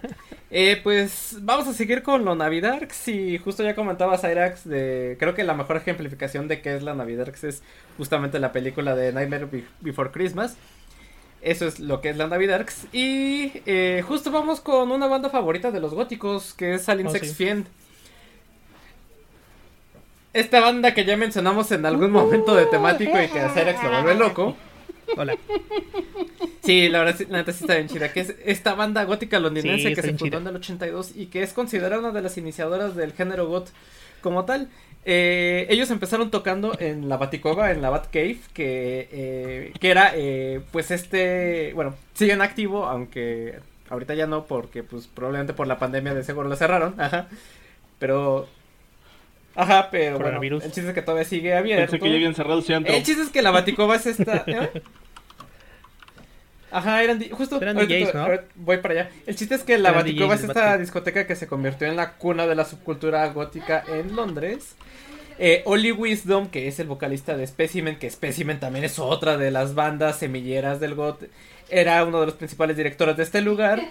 [0.51, 5.33] Eh, pues vamos a seguir con lo Navidarks y justo ya comentaba Cyrax de creo
[5.33, 7.63] que la mejor ejemplificación de qué es la Navidarks es
[7.97, 10.55] justamente la película de Nightmare Be- Before Christmas.
[11.45, 12.27] Eso es lo que es la
[12.91, 17.11] y eh, justo vamos con una banda favorita de los góticos que es Salin Oh,
[17.11, 17.33] Sex sí.
[17.35, 17.67] Fiend.
[20.33, 23.91] Esta banda que ya mencionamos en algún momento de temático y que a Cyrax lo
[23.91, 24.55] vuelve loco.
[25.15, 25.37] Hola.
[26.63, 28.11] Sí, la verdad, la neta sí está bien chida.
[28.11, 31.43] Que es esta banda gótica londinense Sí, que se fundó en el 82 y que
[31.43, 33.69] es considerada una de las iniciadoras del género goth
[34.21, 34.67] como tal.
[35.07, 40.61] Eh, ellos empezaron tocando en la Baticueva, en la Batcave, que, eh, que era, eh,
[40.71, 46.15] pues este, bueno, siguen activo, aunque ahorita ya no, porque pues probablemente por la pandemia
[46.15, 47.27] de seguro lo cerraron, ajá.
[47.99, 48.47] Pero,
[49.53, 51.91] ajá, pero bueno, el chiste es que todavía sigue abierto.
[51.91, 52.91] Pensé que ya habían cerrado ese antro.
[52.91, 54.43] El chiste es que la Baticova es esta.
[56.71, 58.27] Ajá, eran justo Eran ahorita DJs, ¿no?
[58.55, 59.09] Voy para allá.
[59.25, 62.47] El chiste es que la Baticova es esta discoteca que se convirtió en la cuna
[62.47, 64.75] de la subcultura gótica en Londres.
[65.37, 69.51] Eh, Oli Wisdom, que es el vocalista de Specimen, que Specimen también es otra de
[69.51, 71.23] las bandas semilleras del goth,
[71.69, 73.81] era uno de los principales directores de este lugar.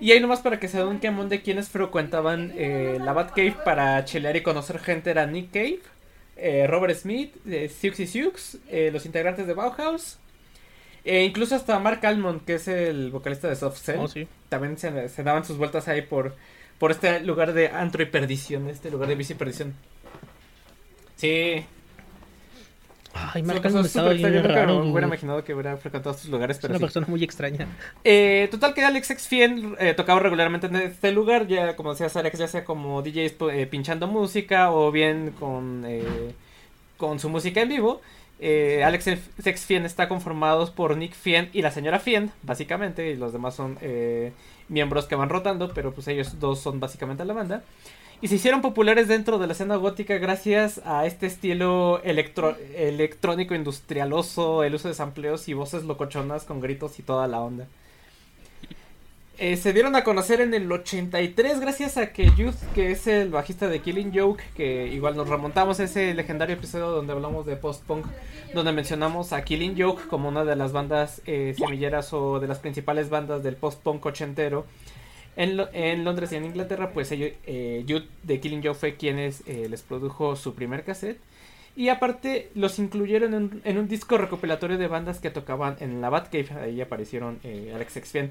[0.00, 3.56] Y ahí nomás para que se den un quemón de quienes frecuentaban eh, la Batcave
[3.64, 5.80] para chilear y conocer gente era Nick Cave,
[6.36, 10.18] eh, Robert Smith, eh, Siouxsie Sioux, eh, los integrantes de Bauhaus,
[11.04, 14.28] e incluso hasta Mark Almond, que es el vocalista de Soft Cell, Oh, sí.
[14.48, 16.34] también se, se daban sus vueltas ahí por,
[16.78, 19.74] por este lugar de antro y perdición, este lugar de bici y perdición.
[21.16, 21.64] Sí,
[23.14, 26.56] Ay, es Mark una Almond estaba nunca me hubiera imaginado que hubiera frecuentado estos lugares,
[26.56, 26.84] Es pero una sí.
[26.84, 27.68] persona muy extraña.
[28.04, 29.28] Eh, total que Alex X
[29.78, 33.66] eh, tocaba regularmente en este lugar, ya como decías Alex, ya sea como DJs eh,
[33.70, 36.34] pinchando música o bien con, eh,
[36.96, 38.00] con su música en vivo.
[38.44, 43.16] Eh, Alex X Fien está conformados por Nick Fien y la señora Fien, básicamente, y
[43.16, 44.32] los demás son eh,
[44.68, 47.62] miembros que van rotando, pero pues ellos dos son básicamente la banda.
[48.20, 54.64] Y se hicieron populares dentro de la escena gótica gracias a este estilo electrónico industrialoso,
[54.64, 57.68] el uso de sampleos y voces locochonas con gritos y toda la onda.
[59.42, 63.30] Eh, se dieron a conocer en el 83 gracias a que Youth, que es el
[63.30, 67.56] bajista de Killing Joke, que igual nos remontamos a ese legendario episodio donde hablamos de
[67.56, 68.06] post-punk,
[68.54, 72.60] donde mencionamos a Killing Joke como una de las bandas eh, semilleras o de las
[72.60, 74.64] principales bandas del post-punk ochentero.
[75.34, 79.44] En, en Londres y en Inglaterra, pues ellos, eh, Youth de Killing Joke fue quienes
[79.48, 81.18] les produjo su primer cassette.
[81.74, 86.10] Y aparte los incluyeron en, en un disco recopilatorio de bandas que tocaban en la
[86.10, 86.48] Batcave.
[86.62, 87.40] Ahí aparecieron
[87.74, 88.30] Alex Exfien.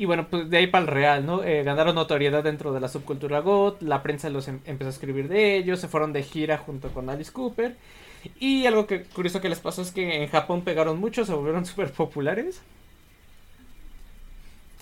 [0.00, 1.44] Y bueno, pues de ahí para el real, ¿no?
[1.44, 5.28] Eh, ganaron notoriedad dentro de la subcultura goth, la prensa los em- empezó a escribir
[5.28, 7.76] de ellos, se fueron de gira junto con Alice Cooper.
[8.38, 11.66] Y algo que curioso que les pasó es que en Japón pegaron mucho, se volvieron
[11.66, 12.62] súper populares.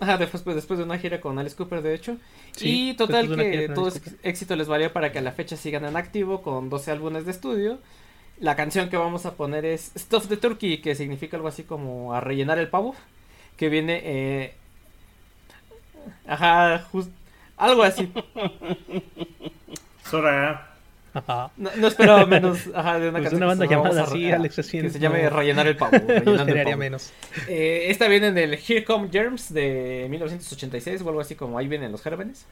[0.01, 2.17] Ajá, después, pues, después de una gira con Alice Cooper, de hecho.
[2.53, 3.91] Sí, y total que todo
[4.23, 7.33] éxito les valió para que a la fecha sigan en activo con 12 álbumes de
[7.33, 7.81] estudio.
[8.39, 12.15] La canción que vamos a poner es Stuff the Turkey, que significa algo así como
[12.15, 12.95] a rellenar el pavo.
[13.57, 14.01] Que viene...
[14.05, 14.55] Eh...
[16.27, 17.11] Ajá, just...
[17.57, 18.11] algo así.
[20.09, 20.65] Sora.
[21.15, 21.51] Ajá.
[21.57, 24.31] No, no esperaba menos ajá, de una Pues canción una que banda llama- llamada así,
[24.31, 25.29] a- Alex Que se llame.
[25.31, 25.93] Rellenar el pavo.
[26.07, 26.77] Rellenando el pavo.
[26.77, 27.13] menos.
[27.49, 31.67] Eh, esta viene en el Here Come Germs de 1986 o algo así como ahí
[31.67, 32.47] vienen los gérmenes.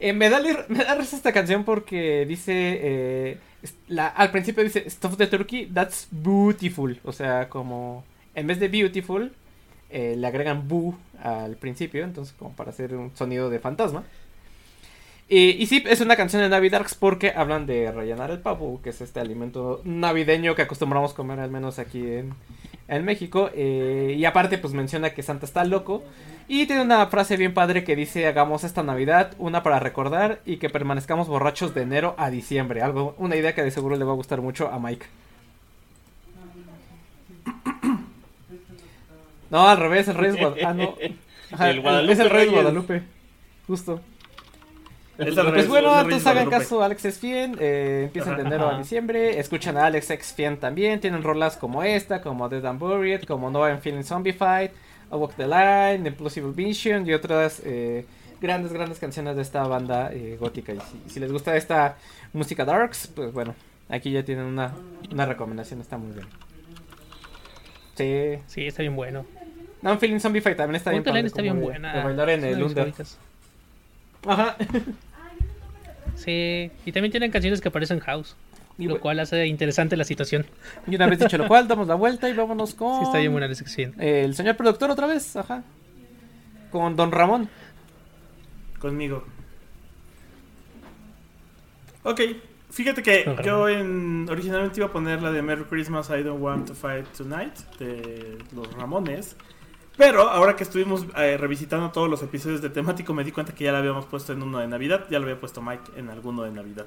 [0.00, 3.38] Eh, me, da, me da risa esta canción porque dice, eh,
[3.86, 6.98] la, al principio dice Stuff the Turkey, that's beautiful.
[7.04, 9.30] O sea, como en vez de beautiful,
[9.94, 14.02] eh, le agregan boo al principio, entonces como para hacer un sonido de fantasma.
[15.28, 19.00] Y, sí, es una canción de Navidarks porque hablan de rellenar el pavo, que es
[19.00, 22.34] este alimento navideño que acostumbramos comer al menos aquí en,
[22.88, 23.50] en México.
[23.54, 26.02] eh, y aparte, pues menciona que Santa está loco.
[26.48, 30.58] Y tiene una frase bien padre que dice: Hagamos esta Navidad una para recordar y
[30.58, 32.82] que permanezcamos borrachos de enero a diciembre.
[32.82, 35.06] Algo, una idea que de seguro le va a gustar mucho a Mike.
[39.50, 40.64] No, al revés, el rey Guadalupe.
[40.66, 40.94] Ah, no.
[41.52, 42.52] Ajá, El Guadalupe es el rey Reyes.
[42.54, 43.02] Guadalupe.
[43.66, 44.00] Justo.
[45.16, 49.76] Pues bueno, entonces hagan caso a Alex Exfien, eh, empiezan de enero a diciembre, escuchan
[49.76, 53.78] a Alex Exfien también, tienen rolas como esta, como Dead and Buried, como No I'm
[53.78, 54.70] Feeling Zombified,
[55.10, 58.04] A Walk the Line, Implosive Vision y otras eh,
[58.40, 60.72] grandes, grandes canciones de esta banda eh, gótica.
[60.72, 61.96] Y si, si les gusta esta
[62.32, 63.54] música darks, pues bueno,
[63.88, 64.72] aquí ya tienen una,
[65.12, 66.26] una recomendación, está muy bien.
[67.96, 69.24] Sí, Sí, está bien bueno.
[69.82, 71.00] No I'm Feeling Zombified también está bien.
[71.00, 71.92] Walk the Line está bien de- buena.
[71.94, 72.92] de bailar en el under.
[74.26, 74.56] Ajá.
[76.16, 78.34] Sí, y también tienen canciones que parecen house,
[78.78, 80.46] Y lo cual hace interesante la situación.
[80.86, 82.98] Y una vez dicho lo cual, damos la vuelta y vámonos con...
[83.00, 83.94] Sí, está bien buena la sección.
[84.00, 85.62] El señor productor otra vez, ajá.
[86.70, 87.48] Con Don Ramón.
[88.78, 89.24] Conmigo.
[92.04, 92.20] Ok,
[92.74, 96.68] fíjate que yo en, originalmente iba a poner la de Merry Christmas, I Don't Want
[96.68, 99.36] to Fight Tonight, de los Ramones.
[99.96, 103.64] Pero ahora que estuvimos eh, revisitando todos los episodios de temático, me di cuenta que
[103.64, 106.42] ya la habíamos puesto en uno de Navidad, ya lo había puesto Mike en alguno
[106.42, 106.86] de Navidad.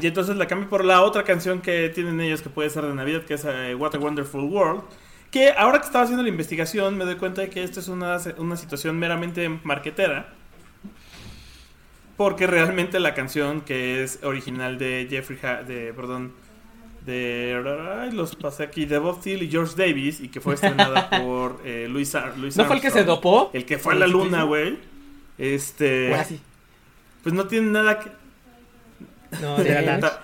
[0.00, 2.94] Y entonces la cambié por la otra canción que tienen ellos que puede ser de
[2.94, 4.82] Navidad, que es eh, What a Wonderful World.
[5.30, 8.18] Que ahora que estaba haciendo la investigación me doy cuenta de que esto es una,
[8.38, 10.33] una situación meramente marquetera.
[12.16, 16.32] Porque realmente la canción que es original de Jeffrey Ha- de perdón
[17.04, 17.60] de
[18.12, 21.86] los pasé aquí de Bob Thiel y George Davis y que fue estrenada por eh,
[21.90, 23.50] Louis, Ar- Louis ¿No fue el que se dopó?
[23.52, 24.78] el que fue a la luna, güey.
[25.36, 26.40] Este, así.
[27.22, 28.10] pues no tiene nada que
[29.42, 30.20] No, la- Ta-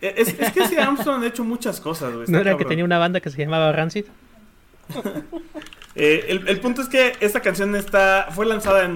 [0.00, 2.26] es, es que ese Armstrong ha hecho muchas cosas, güey.
[2.28, 4.04] ¿no era que tenía una banda que se llamaba Rancid.
[5.94, 8.94] Eh, el, punto es que esta canción está fue lanzada en,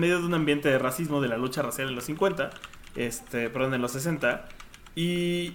[0.00, 2.50] medio de un ambiente de racismo de la lucha racial en los 50,
[2.96, 4.46] este, perdón, en los 60
[4.94, 5.54] y,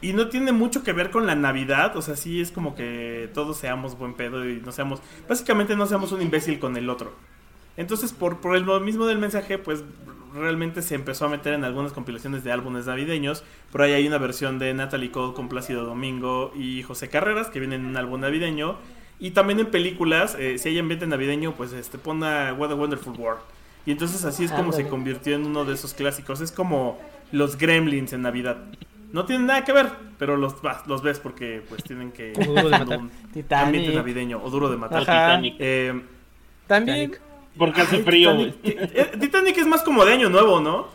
[0.00, 3.30] y no tiene mucho que ver con la Navidad, o sea, sí es como que
[3.34, 7.14] todos seamos buen pedo y no seamos, básicamente no seamos un imbécil con el otro.
[7.76, 9.82] Entonces, por, el mismo del mensaje, pues
[10.34, 13.44] realmente se empezó a meter en algunas compilaciones de álbumes navideños.
[13.70, 17.60] Por ahí hay una versión de Natalie Cole con Plácido Domingo y José Carreras que
[17.60, 18.76] vienen en un álbum navideño.
[19.24, 22.74] Y también en películas, eh, si hay ambiente navideño, pues este pon a What a
[22.74, 23.40] Wonderful World.
[23.86, 24.82] Y entonces así es como Ándale.
[24.84, 26.40] se convirtió en uno de esos clásicos.
[26.40, 26.98] Es como
[27.30, 28.56] los gremlins en Navidad.
[29.12, 32.32] No tienen nada que ver, pero los, vas- los ves porque pues tienen que...
[32.46, 32.98] Duro de Matar.
[32.98, 33.10] un
[33.50, 35.02] ambiente navideño o duro de matar.
[35.02, 35.36] Ajá.
[35.36, 35.54] Titanic.
[35.60, 36.02] Eh,
[36.66, 37.10] También.
[37.12, 37.20] Titanic.
[37.56, 38.36] Porque hace Ay, frío.
[38.36, 40.88] Titanic, eh, Titanic es más como de año nuevo, ¿no?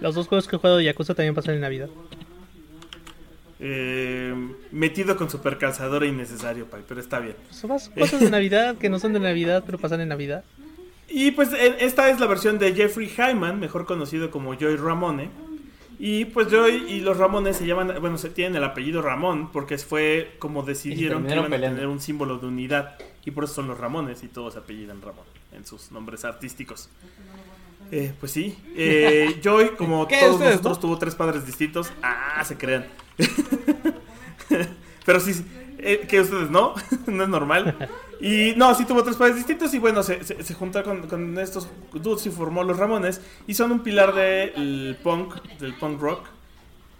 [0.00, 1.88] Los dos juegos que he jugado de Yakuza también pasan en Navidad.
[3.60, 4.34] Eh,
[4.72, 7.36] metido con super calzadora innecesario, Pai, pero está bien.
[7.50, 10.44] Son más cosas de Navidad que no son de Navidad, pero pasan en Navidad.
[11.08, 15.28] Y pues eh, esta es la versión de Jeffrey Hyman, mejor conocido como Joy Ramone.
[15.98, 19.78] Y pues Joy y los Ramones se llaman, bueno, se tienen el apellido Ramón porque
[19.78, 21.76] fue como decidieron que iban a peleando.
[21.76, 22.96] tener un símbolo de unidad.
[23.24, 26.88] Y por eso son los Ramones y todos se apellidan Ramón en sus nombres artísticos.
[27.90, 30.80] Eh, pues sí, eh, Joy, como ¿Qué, todos ustedes, nosotros, no?
[30.80, 31.92] tuvo tres padres distintos.
[32.02, 32.86] Ah, se crean.
[35.06, 35.44] Pero sí,
[35.78, 36.74] eh, que ustedes no,
[37.06, 37.88] no es normal.
[38.20, 41.38] Y no, sí tuvo tres padres distintos y bueno, se, se, se juntó con, con
[41.38, 43.20] estos dudes y formó los Ramones.
[43.46, 46.26] Y son un pilar del punk, del punk rock.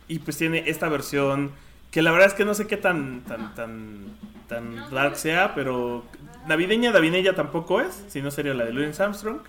[0.07, 1.53] Y pues tiene esta versión
[1.91, 4.17] que la verdad es que no sé qué tan, tan, tan,
[4.49, 6.05] tan dark sea, pero
[6.47, 9.41] navideña, navideña tampoco es, si no sería la de Louis Armstrong.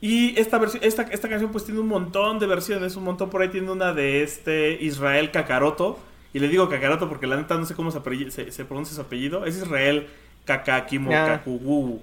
[0.00, 3.48] Y esta, esta, esta canción pues tiene un montón de versiones, un montón por ahí
[3.48, 5.98] tiene una de este Israel Kakaroto.
[6.34, 9.46] Y le digo Kakaroto porque la neta no sé cómo se, pronuncia su apellido.
[9.46, 10.08] Es Israel
[10.44, 11.10] Kakakimo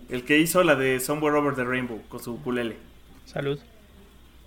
[0.10, 2.78] el que hizo la de Somewhere Over the Rainbow con su ukulele.
[3.26, 3.60] Salud.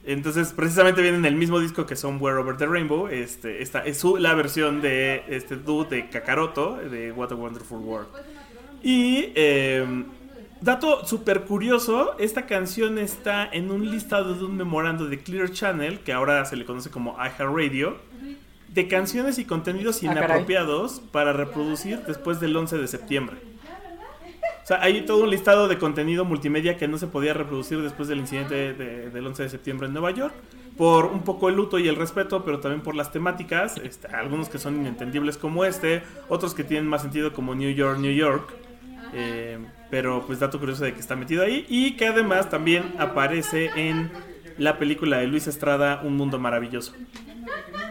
[0.06, 3.08] Entonces, precisamente viene en el mismo disco que Somewhere Over the Rainbow.
[3.08, 7.78] Este, esta es su, la versión de este dude de Kakaroto, de What a Wonderful
[7.78, 8.08] World.
[8.82, 10.04] Y, eh,
[10.60, 16.00] dato súper curioso, esta canción está en un listado de un memorando de Clear Channel,
[16.00, 17.96] que ahora se le conoce como iHeartRadio,
[18.68, 23.53] de canciones y contenidos Ah, inapropiados para reproducir después del 11 de septiembre.
[24.64, 28.08] O sea, hay todo un listado de contenido multimedia que no se podía reproducir después
[28.08, 30.34] del incidente de- del 11 de septiembre en Nueva York.
[30.78, 33.76] Por un poco el luto y el respeto, pero también por las temáticas.
[33.78, 37.98] este, algunos que son inentendibles como este, otros que tienen más sentido como New York,
[37.98, 38.52] New York.
[39.12, 39.58] Eh,
[39.90, 41.66] pero pues dato curioso de que está metido ahí.
[41.68, 44.10] Y que además también aparece en
[44.58, 46.94] la película de Luis Estrada, Un Mundo Maravilloso.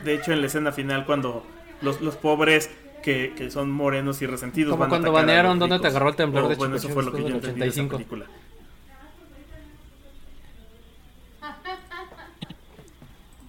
[0.03, 1.45] De hecho, en la escena final, cuando
[1.81, 2.69] los, los pobres
[3.03, 6.15] que, que son morenos y resentidos Como van cuando banearon los ¿Dónde te agarró el
[6.15, 7.97] temblor O, de Bueno, eso fue lo que yo entendí de esa 85.
[7.97, 8.25] película.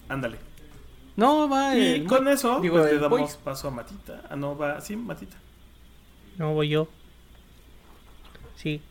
[0.09, 0.37] Ándale.
[1.15, 1.75] No, va.
[1.75, 3.35] Y el- con eso, digo, pues le damos Boys.
[3.37, 4.23] paso a Matita.
[4.29, 4.81] Ah, no, va.
[4.81, 5.37] Sí, Matita.
[6.37, 6.87] No voy yo.
[8.55, 8.81] Sí.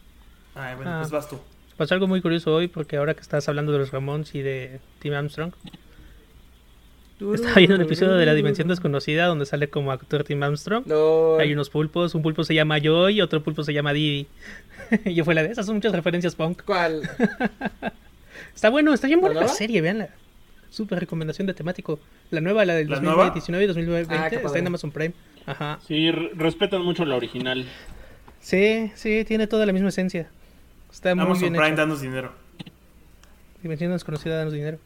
[0.55, 0.99] Ay, bueno, Ah.
[1.01, 1.39] pues vas tú.
[1.77, 4.81] Pasó algo muy curioso hoy porque ahora que estás hablando de los Ramones y de
[5.01, 5.53] Tim Armstrong,
[7.33, 10.85] estaba viendo un episodio de La Dimensión Desconocida donde sale como actor Tim Armstrong.
[10.87, 11.37] No.
[11.39, 14.27] Hay unos pulpos, un pulpo se llama Joy y otro pulpo se llama Didi.
[15.05, 16.63] Y yo fue la de esas, son muchas referencias punk.
[16.65, 17.09] ¿Cuál?
[18.55, 20.09] Está bueno, está bien buena ¿La la serie, veanla.
[20.71, 21.99] Súper recomendación de temático.
[22.31, 25.15] La nueva, la del ¿La 2019 y 2020, Ah, está en Amazon Prime.
[25.47, 25.79] Ajá.
[25.87, 27.65] Sí, re- respetan mucho la original.
[28.41, 30.29] Sí, sí, tiene toda la misma esencia.
[30.93, 31.77] Está muy Amazon bien Prime, hecho.
[31.77, 32.33] danos dinero.
[33.63, 34.79] Dimensión desconocida, danos dinero.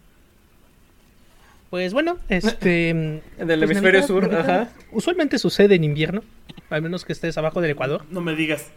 [1.70, 2.90] Pues bueno, este...
[2.90, 4.70] En el pues, hemisferio Navidad, sur, Navidad, ajá.
[4.92, 6.22] Usualmente sucede en invierno,
[6.70, 8.68] al menos que estés abajo del Ecuador, No me digas.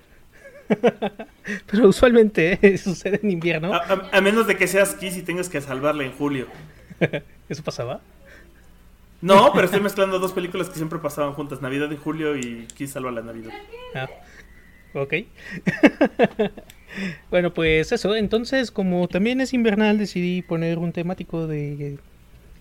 [1.72, 3.74] pero usualmente eh, sucede en invierno.
[3.74, 6.48] A, a- a menos de que seas Kiss y tengas que salvarla en julio.
[7.50, 8.00] ¿Eso pasaba?
[9.22, 12.92] No, pero estoy mezclando dos películas que siempre pasaban juntas: Navidad en julio y Kiss
[12.92, 13.52] salva la Navidad.
[13.96, 14.08] Ah,
[14.94, 15.14] ok.
[17.30, 18.16] bueno, pues eso.
[18.16, 21.98] Entonces, como también es invernal, decidí poner un temático de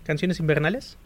[0.05, 0.97] canciones invernales.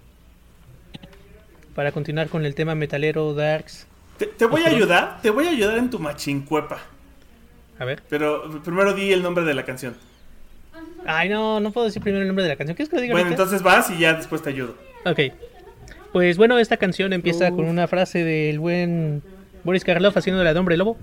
[1.73, 3.87] Para continuar con el tema metalero, darks.
[4.17, 6.79] Te, te voy a ayudar, te voy a ayudar en tu machincuepa.
[7.77, 8.01] A ver.
[8.09, 9.95] Pero primero di el nombre de la canción.
[11.05, 12.75] Ay, no, no puedo decir primero el nombre de la canción.
[12.75, 13.43] ¿Quieres que lo diga Bueno, ahorita?
[13.43, 14.75] entonces vas y ya después te ayudo.
[15.05, 15.19] Ok.
[16.13, 19.21] Pues bueno, esta canción empieza con una frase del buen
[19.65, 20.97] Boris Karloff haciendo la de hombre lobo.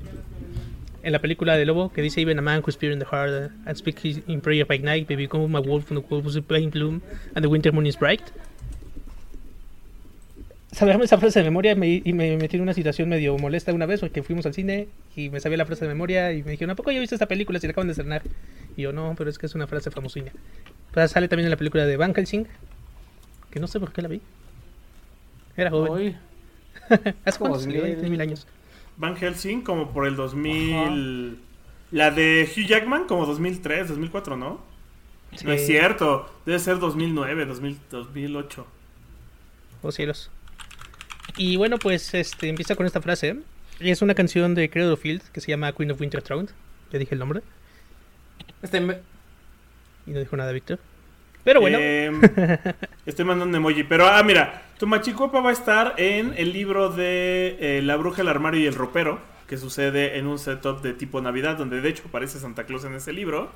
[1.04, 3.50] En la película de Lobo, que dice: Even a man who spears in the heart
[3.66, 6.70] and speaks in prayer by night, may become a wolf and the wolf is plain
[6.70, 7.00] bloom
[7.34, 8.22] and the winter moon is bright.
[10.70, 13.84] Saberme esa frase de memoria me, y me metí en una situación medio molesta una
[13.84, 16.70] vez porque fuimos al cine y me sabía la frase de memoria y me dijeron,
[16.70, 18.22] ¿a poco ya viste esta película si la acaban de estrenar?
[18.76, 20.32] Y yo, no, pero es que es una frase famosina.
[20.92, 22.46] Pero sale también en la película de Van Helsing,
[23.50, 24.22] que no sé por qué la vi.
[25.58, 26.16] Era joven.
[27.26, 27.82] ¿Hace como cuánto salió?
[27.82, 28.46] mil- Tiene mil años.
[28.96, 31.38] Van Helsing, como por el 2000.
[31.90, 34.60] La de Hugh Jackman, como 2003, 2004, ¿no?
[35.44, 36.30] No es cierto.
[36.46, 38.66] Debe ser 2009, 2000, 2008.
[39.82, 40.30] Oh cielos.
[41.36, 43.38] Y bueno, pues este empieza con esta frase.
[43.80, 46.48] Y es una canción de Credo Field que se llama Queen of Winter Throne.
[46.92, 47.40] Ya dije el nombre.
[48.62, 48.98] este, me-
[50.06, 50.78] Y no dijo nada Víctor.
[51.44, 51.78] Pero bueno.
[51.80, 52.20] Em,
[53.06, 53.82] estoy mandando un emoji.
[53.84, 58.22] Pero, ah, mira, tu machicopa va a estar en el libro de eh, La bruja,
[58.22, 61.88] el armario y el ropero, que sucede en un setup de tipo Navidad, donde de
[61.88, 63.52] hecho aparece Santa Claus en ese libro.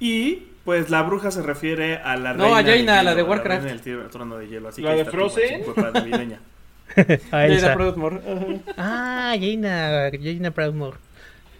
[0.00, 2.58] Y, pues, la bruja se refiere a la No, reina.
[2.58, 3.64] a Jaina, la de Warcraft.
[3.64, 4.68] del tiro- trono de hielo.
[4.68, 5.62] Así ¿La que de Frozen?
[5.94, 6.40] navideña.
[6.94, 7.72] a Jada Elsa.
[7.74, 8.20] Proudmore.
[8.76, 10.98] Ah, Jaina, Jaina Proudmore.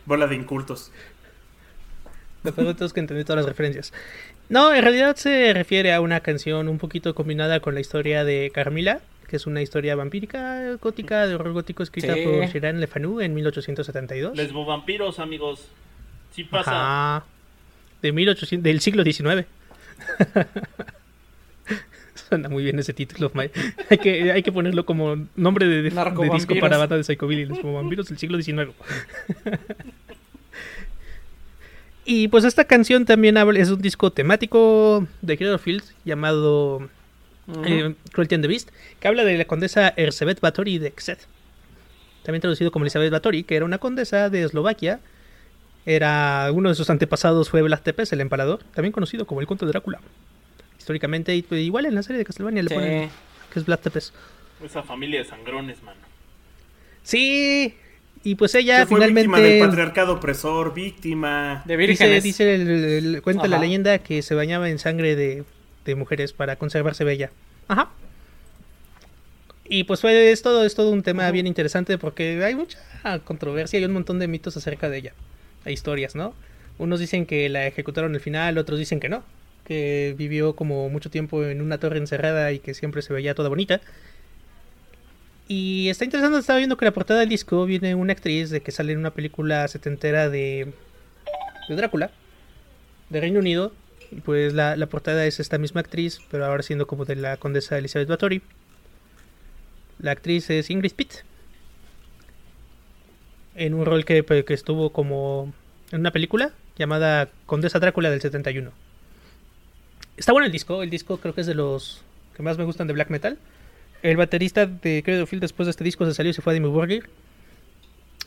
[0.04, 0.92] Bola de incultos.
[2.42, 3.94] Después de todos que entendí todas las referencias.
[4.50, 8.50] No, en realidad se refiere a una canción un poquito combinada con la historia de
[8.52, 12.24] Carmila, que es una historia vampírica gótica de horror gótico escrita Sí.
[12.24, 14.36] por Shiran Le Fanu en 1872.
[14.36, 15.68] Lesbovampiros, amigos.
[16.34, 16.72] Sí pasa.
[17.16, 17.24] Ajá.
[18.02, 19.46] De 1800, del siglo XIX.
[22.28, 23.30] Suena muy bien ese título.
[23.88, 27.46] Hay que, hay que ponerlo como nombre de, de- de disco para banda de Psychobilly,
[27.46, 28.70] los vampiros del siglo XIX.
[32.12, 36.88] y pues esta canción también habla, es un disco temático de Hero Fields llamado
[37.64, 41.20] eh, Cruelty and the Beast, que habla de la condesa Erzsébet Batory de Exet.
[42.24, 45.00] También traducido como Elizabeth Batory, que era una condesa de Eslovaquia.
[45.86, 49.64] Era uno de sus antepasados fue Vlad Tepes, el empalador, también conocido como el Conde
[49.66, 50.00] de Drácula.
[50.78, 52.74] Históricamente, y- pues, igual en la serie de Castlevania le Sí.
[52.74, 53.10] ponen
[53.52, 54.12] que es Vlad Tepes.
[54.64, 56.00] Esa familia de sangrones, mano.
[57.02, 57.74] Sí,
[58.22, 61.62] y pues ella fue víctima del finalmente patriarcado opresor, víctima.
[61.64, 62.22] De dice, vírgenes.
[62.24, 63.64] dice el- el- el- cuenta la Ajá.
[63.64, 65.44] leyenda que se bañaba en sangre de,
[65.84, 67.30] de mujeres para conservarse bella.
[67.68, 67.90] Ajá.
[69.64, 72.78] Y pues fue es todo es todo un tema bien interesante porque hay mucha
[73.24, 75.12] controversia y un montón de mitos acerca de ella.
[75.64, 76.34] Hay historias, ¿no?
[76.78, 79.22] Unos dicen que la ejecutaron al final, otros dicen que no,
[79.64, 83.48] que vivió como mucho tiempo en una torre encerrada y que siempre se veía toda
[83.48, 83.80] bonita.
[85.52, 88.70] Y está interesante, estaba viendo que la portada del disco viene una actriz de que
[88.70, 90.72] sale en una película setentera de,
[91.68, 92.12] Drácula,
[93.08, 93.72] de Reino Unido.
[94.12, 97.36] Y pues la, la portada es esta misma actriz, pero ahora siendo como de la
[97.36, 98.42] condesa Elizabeth Bathory.
[99.98, 101.14] La actriz es Ingrid Pitt.
[103.56, 105.52] En un rol que, que estuvo como
[105.90, 108.70] en una película llamada Condesa Drácula del 71.
[110.16, 112.04] Está bueno el disco, el disco creo que es de los
[112.36, 113.36] que más me gustan de black metal.
[114.02, 116.54] El baterista de Credo Field después de este disco se salió y se fue a
[116.54, 117.10] Dimmu Borgir.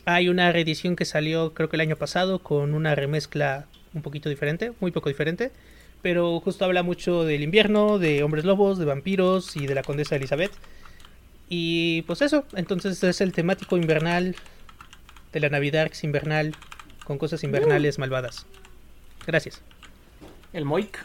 [0.04, 4.28] Hay una reedición que salió creo que el año pasado con una remezcla un poquito
[4.28, 5.50] diferente, muy poco diferente,
[6.02, 10.16] pero justo habla mucho del invierno, de hombres lobos, de vampiros y de la condesa
[10.16, 10.52] Elizabeth.
[11.48, 14.36] Y pues eso, entonces es el temático invernal
[15.32, 16.54] de la Navidad invernal
[17.04, 18.46] con cosas invernales malvadas.
[19.26, 19.60] Gracias.
[20.52, 21.04] El Moik.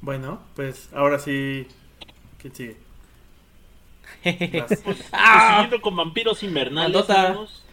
[0.00, 1.66] Bueno, pues ahora sí.
[2.38, 2.91] ¿Quién sigue?
[4.24, 4.80] Vas.
[4.84, 5.50] Pues Ah.
[5.62, 7.64] siguiendo con vampiros invernales, amigos,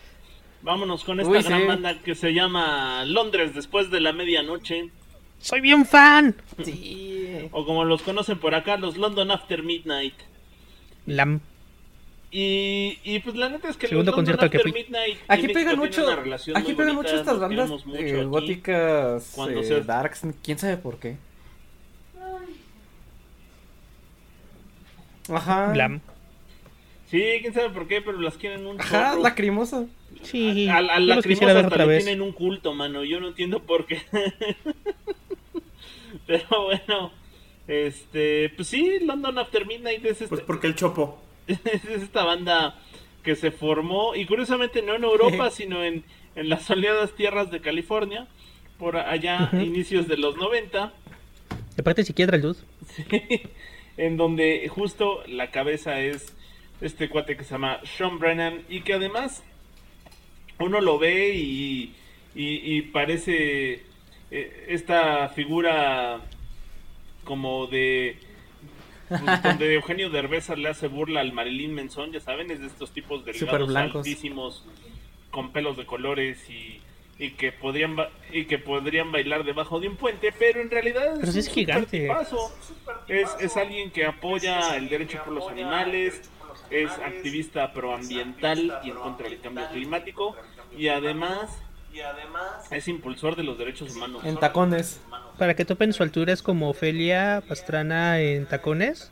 [0.61, 1.67] vámonos con esta Uy, gran sí.
[1.67, 4.89] banda que se llama Londres después de la medianoche,
[5.41, 6.35] Soy bien fan.
[6.63, 7.47] Sí.
[7.51, 10.15] o como los conocen por acá, los London After Midnight.
[11.05, 11.39] Lam.
[12.31, 14.81] Y, y pues la neta es que Segundo concierto al London que After fui.
[14.83, 16.05] Midnight Aquí pegan mucho.
[16.55, 20.21] Aquí pegan mucho estas bandas mucho eh, góticas, Cuando eh, se- darks.
[20.43, 21.17] Quién sabe por qué.
[25.31, 25.73] Ajá.
[25.75, 26.01] Lam.
[27.09, 29.23] Sí, quién sabe por qué, pero las quieren un Ajá, chorro.
[29.23, 29.85] lacrimosa.
[30.21, 32.03] Sí, Al, al yo los quisiera lacrimosa ver hasta otra vez.
[32.05, 33.03] tienen un culto, mano.
[33.03, 34.01] Yo no entiendo por qué.
[36.27, 37.11] Pero bueno,
[37.67, 41.19] este, pues sí, London After Midnight es, este- Pues porque el chopo.
[41.47, 42.79] es esta banda
[43.23, 46.03] que se formó y curiosamente no en Europa, sino en,
[46.35, 48.27] en las soleadas tierras de California,
[48.77, 50.93] por allá inicios de los 90,
[51.75, 52.59] De parte psiquiatra el dude.
[53.97, 56.33] en donde justo la cabeza es
[56.81, 59.43] este cuate que se llama Sean Brennan y que además
[60.59, 61.93] uno lo ve y,
[62.35, 63.83] y, y parece
[64.31, 66.21] eh, esta figura
[67.23, 68.17] como de
[69.07, 72.91] pues, donde Eugenio Derbez le hace burla al Marilyn Manson, ya saben, es de estos
[72.91, 74.65] tipos delgados, altísimos,
[75.31, 76.79] con pelos de colores y,
[77.17, 77.95] y que podrían
[78.31, 82.09] y que podrían bailar debajo de un puente, pero en realidad Pero es un gigante.
[83.07, 86.29] Es, es alguien que apoya el derecho por los animales,
[86.69, 90.35] es activista proambiental y en contra del cambio climático
[90.77, 91.49] y además
[92.71, 94.23] es impulsor de los derechos humanos.
[94.23, 95.01] En tacones.
[95.37, 99.11] Para que topen su altura es como Ofelia Pastrana en tacones.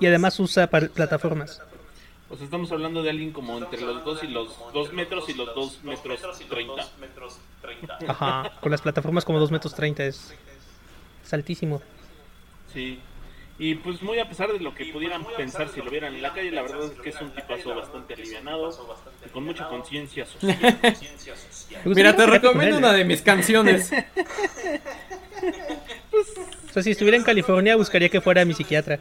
[0.00, 1.60] Y además usa plataformas.
[2.30, 5.34] O sea, estamos hablando de alguien como entre los 2 y los 2 metros y
[5.34, 6.16] los 2 metros
[7.60, 7.98] 30.
[8.08, 8.52] Ajá.
[8.60, 10.34] Con las plataformas como 2 metros 30 es,
[11.24, 11.82] es altísimo.
[12.72, 12.98] Sí.
[13.58, 16.32] Y pues muy a pesar de lo que pudieran pensar si lo vieran en la
[16.32, 18.68] calle, la verdad es que es un tipazo bastante alivianado
[19.24, 20.56] y con mucha conciencia social.
[21.84, 22.98] Gustaría Mira, te recomiendo una ¿eh?
[22.98, 23.92] de mis canciones.
[26.14, 28.98] O sea, si estuviera en California buscaría que fuera mi psiquiatra.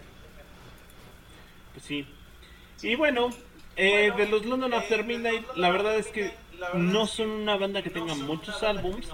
[1.74, 2.06] Pues sí.
[2.84, 3.30] Y bueno,
[3.76, 6.32] eh, de los London After Midnight, la verdad es que
[6.74, 9.08] no son una banda que tenga muchos álbums,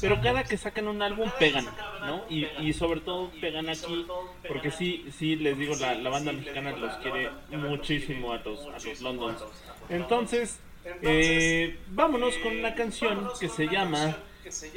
[0.00, 1.66] pero cada que sacan un álbum pegan,
[2.06, 2.24] ¿no?
[2.28, 4.06] Y, y sobre todo pegan aquí,
[4.46, 8.88] porque sí, sí, les digo, la, la banda mexicana los quiere muchísimo a los, a
[8.88, 9.42] los Londons.
[9.88, 10.60] Entonces,
[11.02, 14.16] eh, vámonos con una canción que se llama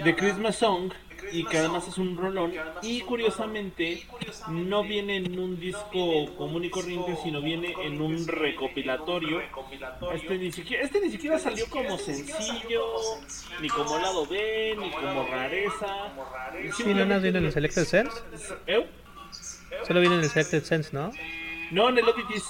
[0.03, 0.91] The Christmas Song
[1.31, 4.07] y que además es un rolón y curiosamente
[4.49, 9.41] no viene en un disco común y corriente sino viene en un recopilatorio
[10.13, 12.83] este ni siquiera este ni siquiera salió como sencillo
[13.61, 16.13] ni como lado B ni como rareza
[16.75, 18.17] Sí, no, no viene en el Selected Sense.
[18.65, 18.85] ¿Eh?
[19.85, 21.11] Solo viene en el Selected Sense, ¿no?
[21.71, 22.45] no en el Oddities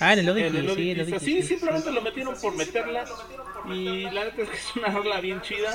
[0.00, 0.30] Ah, en el En
[0.70, 1.42] Odyssey, el sí, el sí.
[1.42, 3.04] simplemente lo metieron por meterla.
[3.72, 5.72] Y la neta es que es una rola bien chida.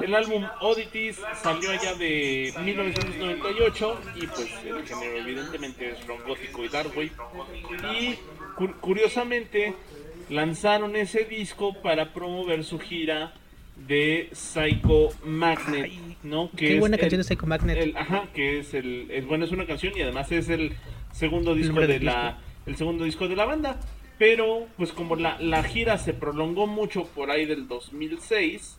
[0.00, 4.00] El álbum Oddities salió allá de 1998.
[4.16, 7.12] Y pues el género evidentemente es rock gótico y dark wave.
[8.00, 8.14] Y
[8.56, 9.74] cu- curiosamente
[10.28, 13.32] lanzaron ese disco para promover su gira
[13.76, 15.90] de Psycho Magnet.
[16.22, 16.50] ¿no?
[16.50, 17.76] Que Qué es buena el- canción de Psycho Magnet.
[17.78, 20.74] el- ajá, que es el, es bueno, es una canción y además es el
[21.12, 22.38] segundo disco de del la,
[22.70, 23.78] el segundo disco de la banda.
[24.18, 28.76] Pero, pues como la, la gira se prolongó mucho por ahí del 2006,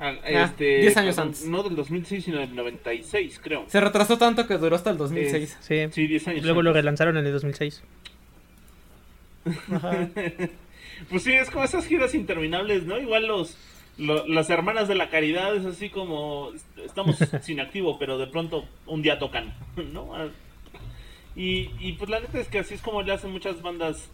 [0.00, 1.46] a- este, 10 años perdón, antes.
[1.46, 3.64] No del 2006, sino del 96, creo.
[3.68, 5.58] Se retrasó tanto que duró hasta el 2006.
[5.60, 5.86] Sí.
[5.92, 6.44] Sí, 10 años.
[6.44, 7.82] Luego lo relanzaron en el 2006.
[11.08, 12.98] Pues sí, es como esas giras interminables, ¿no?
[12.98, 13.56] Igual los,
[13.96, 18.26] lo- las hermanas de la caridad es así como est- estamos sin activo, pero de
[18.26, 19.54] pronto un día tocan,
[19.94, 20.10] ¿no?
[21.36, 24.10] Y, y pues la neta es que así es como le hacen muchas bandas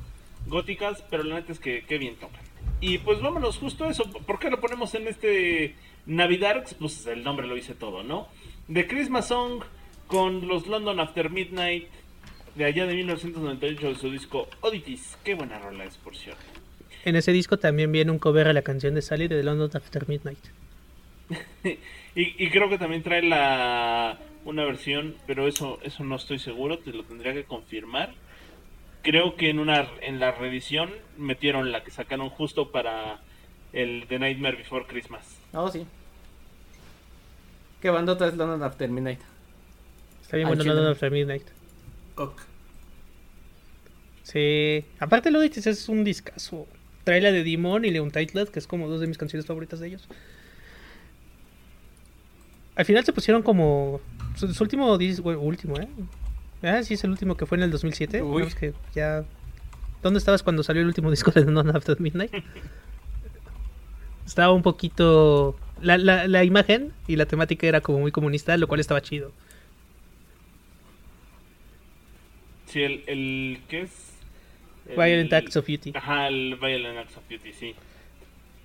[0.47, 2.41] góticas, pero la neta es que qué bien tocan.
[2.81, 4.05] Y pues vámonos, justo eso.
[4.11, 5.75] ¿Por qué lo ponemos en este
[6.07, 6.75] Navidarks?
[6.75, 8.29] Pues el nombre lo dice todo, ¿no?
[8.73, 9.63] The Christmas Song
[10.07, 11.89] con los London After Midnight
[12.55, 15.19] de allá de 1998 de su disco Oddities.
[15.25, 16.43] Qué buena rola es, por cierto.
[17.05, 19.71] En ese disco también viene un cover a la canción de Sally de The London
[19.75, 20.39] After Midnight.
[21.65, 21.79] y,
[22.15, 26.93] y creo que también trae la una versión, pero eso eso no estoy seguro, te
[26.93, 28.15] lo tendría que confirmar.
[29.03, 33.21] Creo que en una en la reedición metieron la que sacaron justo para
[33.73, 35.39] el The Nightmare Before Christmas.
[35.53, 35.87] Oh, sí.
[37.83, 39.21] ¿Qué bandota es London After Midnight?
[40.23, 40.65] Está bien bueno.
[40.65, 41.47] London After Midnight.
[42.17, 42.41] Ok.
[44.23, 44.85] Sí.
[44.99, 46.67] Aparte lo dices, es un discazo.
[47.05, 49.79] Trae la de Demon y Leon Titlet, que es como dos de mis canciones favoritas
[49.79, 50.09] de ellos.
[52.75, 54.01] Al final se pusieron como...
[54.37, 55.31] Su, su último disco...
[55.31, 55.89] Último, ¿eh?
[56.63, 58.23] Ah, sí, es el último que fue en el 2007.
[58.23, 58.39] Uy.
[58.39, 59.25] Vemos que ya...
[60.03, 62.33] ¿Dónde estabas cuando salió el último disco de London After Midnight?
[64.27, 65.57] Estaba un poquito...
[65.83, 69.33] La, la, la imagen y la temática era como muy comunista, lo cual estaba chido.
[72.67, 73.91] Sí, el, el ¿qué es?
[74.89, 75.93] El- Violent Acts of Beauty.
[75.95, 77.75] Ajá, el Violent Acts of Beauty, sí.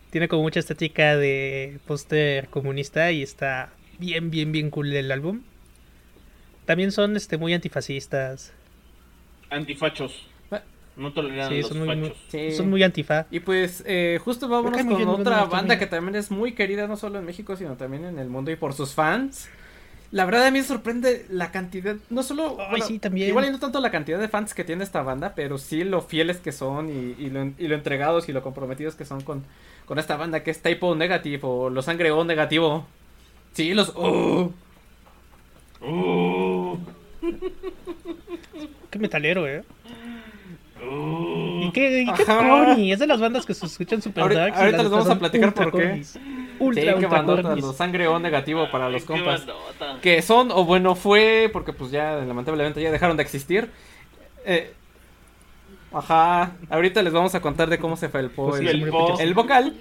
[0.09, 5.41] Tiene como mucha estética de póster comunista y está bien, bien, bien cool el álbum.
[6.71, 8.53] También son este muy antifascistas.
[9.49, 10.25] Antifachos.
[10.51, 10.61] Ah.
[10.95, 12.23] No toleran Sí, los son muy, muy- fachos.
[12.29, 12.51] Sí.
[12.53, 13.25] son muy antifa.
[13.29, 17.19] Y pues eh, justo vámonos con otra banda que también es muy querida no solo
[17.19, 19.49] en México sino también en el mundo y por sus fans.
[20.11, 22.57] La verdad a mí me sorprende la cantidad, no solo...
[22.69, 23.27] Ay, sí, también.
[23.27, 26.01] Igual y no tanto la cantidad de fans que tiene esta banda, pero sí lo
[26.01, 29.43] fieles que son y, y lo, y lo entregados y lo comprometidos que son con,
[29.85, 32.85] con esta banda que es Type O Negative o Los Sangre O Negativo.
[33.53, 33.91] Sí, los...
[33.95, 34.53] O.
[35.81, 36.77] Uh,
[38.89, 39.63] Qué metalero, eh.
[40.83, 41.61] uh.
[41.63, 42.91] Y qué, y qué corny.
[42.91, 45.47] Es de las bandas que se escuchan super Ahorita- darks ahorita les vamos a platicar
[45.49, 45.87] ultra por qué.
[45.87, 46.07] cornys.
[46.09, 46.19] Sí,
[46.59, 49.45] Ultra, qué ultra bandota, los Sangre O Negativo para los compas.
[50.01, 53.71] que son o bueno fue porque pues ya lamentablemente ya dejaron de existir
[54.45, 54.71] Eh,
[55.91, 58.91] ajá ahorita les vamos a contar de cómo se fue el po Pues el, el
[59.19, 59.73] el vocal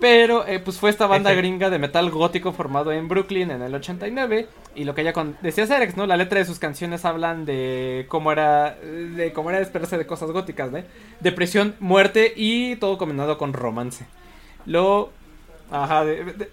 [0.00, 1.40] pero eh, pues fue esta banda Efe.
[1.42, 5.36] gringa de metal gótico formado en Brooklyn en el 89 y lo que ya con
[5.42, 9.60] decía Cerex no la letra de sus canciones hablan de cómo era de cómo era
[9.60, 10.84] esperarse de cosas góticas ¿eh?
[11.20, 14.06] depresión muerte y todo combinado con romance
[14.66, 15.10] lo
[15.70, 16.50] ajá de, de-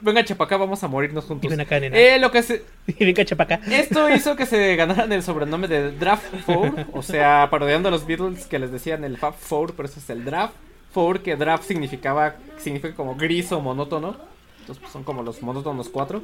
[0.00, 1.96] venga chapacá vamos a morirnos Y juntos ven acá, nena.
[1.96, 3.60] eh, lo que se, Y ven cacha pa' acá.
[3.70, 8.06] esto hizo que se ganaran el sobrenombre de Draft Four, o sea, parodiando a los
[8.06, 10.54] Beatles que les decían el Fab Four, pero eso es el Draft
[10.92, 14.16] Four, que Draft significaba, significa como gris o monótono.
[14.60, 16.22] Entonces pues, son como los monótonos cuatro.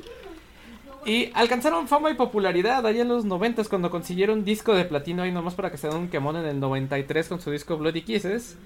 [1.07, 5.31] Y alcanzaron fama y popularidad allá en los 90 cuando consiguieron disco de platino ahí
[5.31, 8.57] nomás para que se den un quemón en el 93 con su disco Bloody Kisses.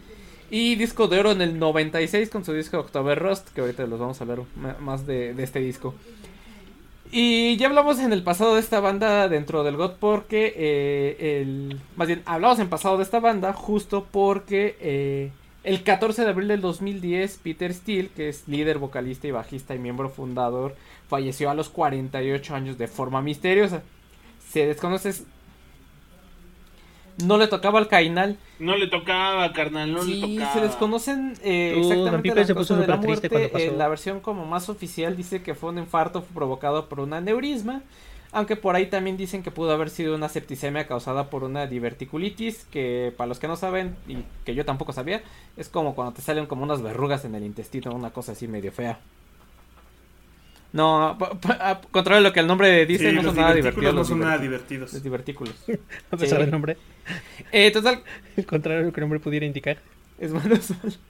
[0.50, 4.00] Y disco de oro en el 96 con su disco October Rust, que ahorita los
[4.00, 4.40] vamos a hablar
[4.80, 5.94] más de, este disco.
[7.12, 11.78] Y ya hablamos en el pasado de esta banda dentro del GOT porque eh, el...
[11.96, 15.30] Más bien, hablamos en pasado de esta banda justo porque eh,
[15.64, 19.78] el 14 de abril del 2010 Peter Steele, que es líder, vocalista y bajista y
[19.78, 20.74] miembro fundador,
[21.08, 23.82] falleció a los 48 años de forma misteriosa.
[24.48, 25.12] Se desconoce...
[27.24, 28.38] No le tocaba al Cainal.
[28.58, 30.52] No le tocaba, carnal, no le sí, tocaba.
[30.54, 33.28] se desconocen eh, Uh, exactamente las se puso de la muerte.
[33.28, 33.64] cuando pasó.
[33.64, 37.82] Eh, la versión como más oficial dice que fue un infarto provocado por un aneurisma.
[38.32, 42.64] Aunque por ahí también dicen que pudo haber sido una septicemia causada por una diverticulitis,
[42.70, 45.20] que para los que no saben, y que yo tampoco sabía,
[45.56, 48.70] es como cuando te salen como unas verrugas en el intestino, una cosa así medio
[48.70, 49.00] fea.
[50.72, 53.52] No, pa- pa- a- contrario a lo que el nombre dice, Sí, no son nada
[53.54, 53.94] divertículos divertidos.
[53.96, 54.92] no son nada diverti- divertidos.
[54.92, 55.54] Los divertículos.
[56.12, 56.42] A pesar Sí.
[56.44, 56.76] del nombre.
[57.50, 58.04] Eh, total,
[58.36, 59.78] El contrario de lo que el nombre pudiera indicar.
[60.20, 60.54] es malo,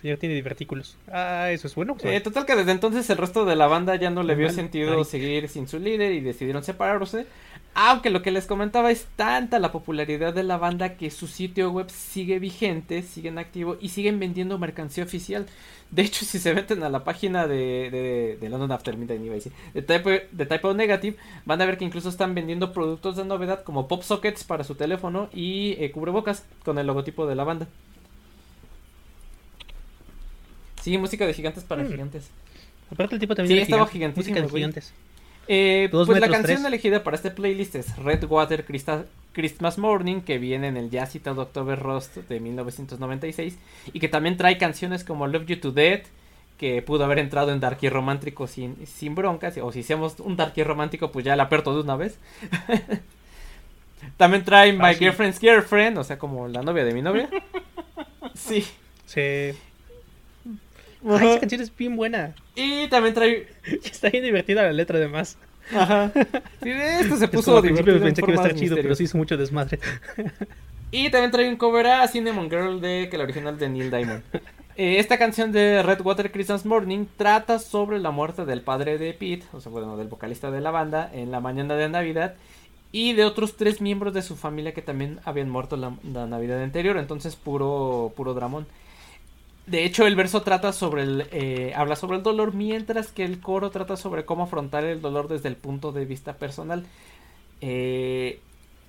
[0.00, 0.96] señor tiene divertículos.
[1.10, 1.96] Ah, eso es bueno.
[1.98, 4.50] sea, Eh, total que desde entonces el resto de la banda ya no le vio
[4.50, 7.26] sentido seguir sin su líder y decidieron separarse.
[7.74, 11.70] Aunque lo que les comentaba es tanta la popularidad de la banda que su sitio
[11.70, 15.46] web sigue vigente, sigue en activo y siguen vendiendo mercancía oficial.
[15.90, 19.32] De hecho, si se meten a la página de, de, de London After Midnight, iba
[19.34, 22.72] a decir, de Type, de Type O Negative, van a ver que incluso están vendiendo
[22.72, 27.26] productos de novedad como pop sockets para su teléfono y eh, cubrebocas con el logotipo
[27.26, 27.68] de la banda.
[30.88, 31.88] Sí, música de gigantes para Mm.
[31.90, 32.30] gigantes.
[32.90, 34.18] Aparte el tipo también Sí, estaba gigante.
[34.18, 34.94] Música de gigantes.
[35.46, 36.64] Eh, pues la canción tres.
[36.64, 41.42] elegida para este playlist es Redwater Christa- Christmas Morning, que viene en el ya citado
[41.42, 43.56] October Rust de 1996,
[43.92, 46.04] y que también trae canciones como Love You to Death,
[46.58, 50.62] que pudo haber entrado en Darky Romántico sin, sin broncas, o si hacemos un Darky
[50.64, 52.18] Romántico, pues ya la aperto de una vez.
[54.16, 54.98] También trae My Ah, sí.
[55.00, 57.28] Girlfriend's Girlfriend, o sea, como la novia de mi novia.
[58.34, 58.64] Sí.
[59.06, 59.50] Sí.
[61.04, 61.30] Ay, Ajá.
[61.30, 62.34] esa canción es bien buena.
[62.54, 63.46] Y también trae.
[63.84, 65.38] Está bien divertida la letra, además.
[65.74, 66.12] Ajá.
[66.62, 68.98] Sí, esto se puso principio divertido en pensé que iba a estar chido, pero misteriosas.
[68.98, 69.78] sí hizo mucho desmadre.
[70.90, 74.22] Y también trae un cover a Cinnamon Girl de que la original de Neil Diamond.
[74.76, 79.44] Eh, esta canción de Redwater Christmas Morning trata sobre la muerte del padre de Pete,
[79.52, 82.36] o sea, bueno, del vocalista de la banda, en la mañana de Navidad,
[82.90, 86.62] y de otros tres miembros de su familia que también habían muerto la, la Navidad
[86.62, 88.66] anterior, entonces puro, puro dramón.
[89.68, 93.40] De hecho, el verso trata sobre el, eh, habla sobre el dolor, mientras que el
[93.40, 96.86] coro trata sobre cómo afrontar el dolor desde el punto de vista personal.
[97.60, 98.40] Eh,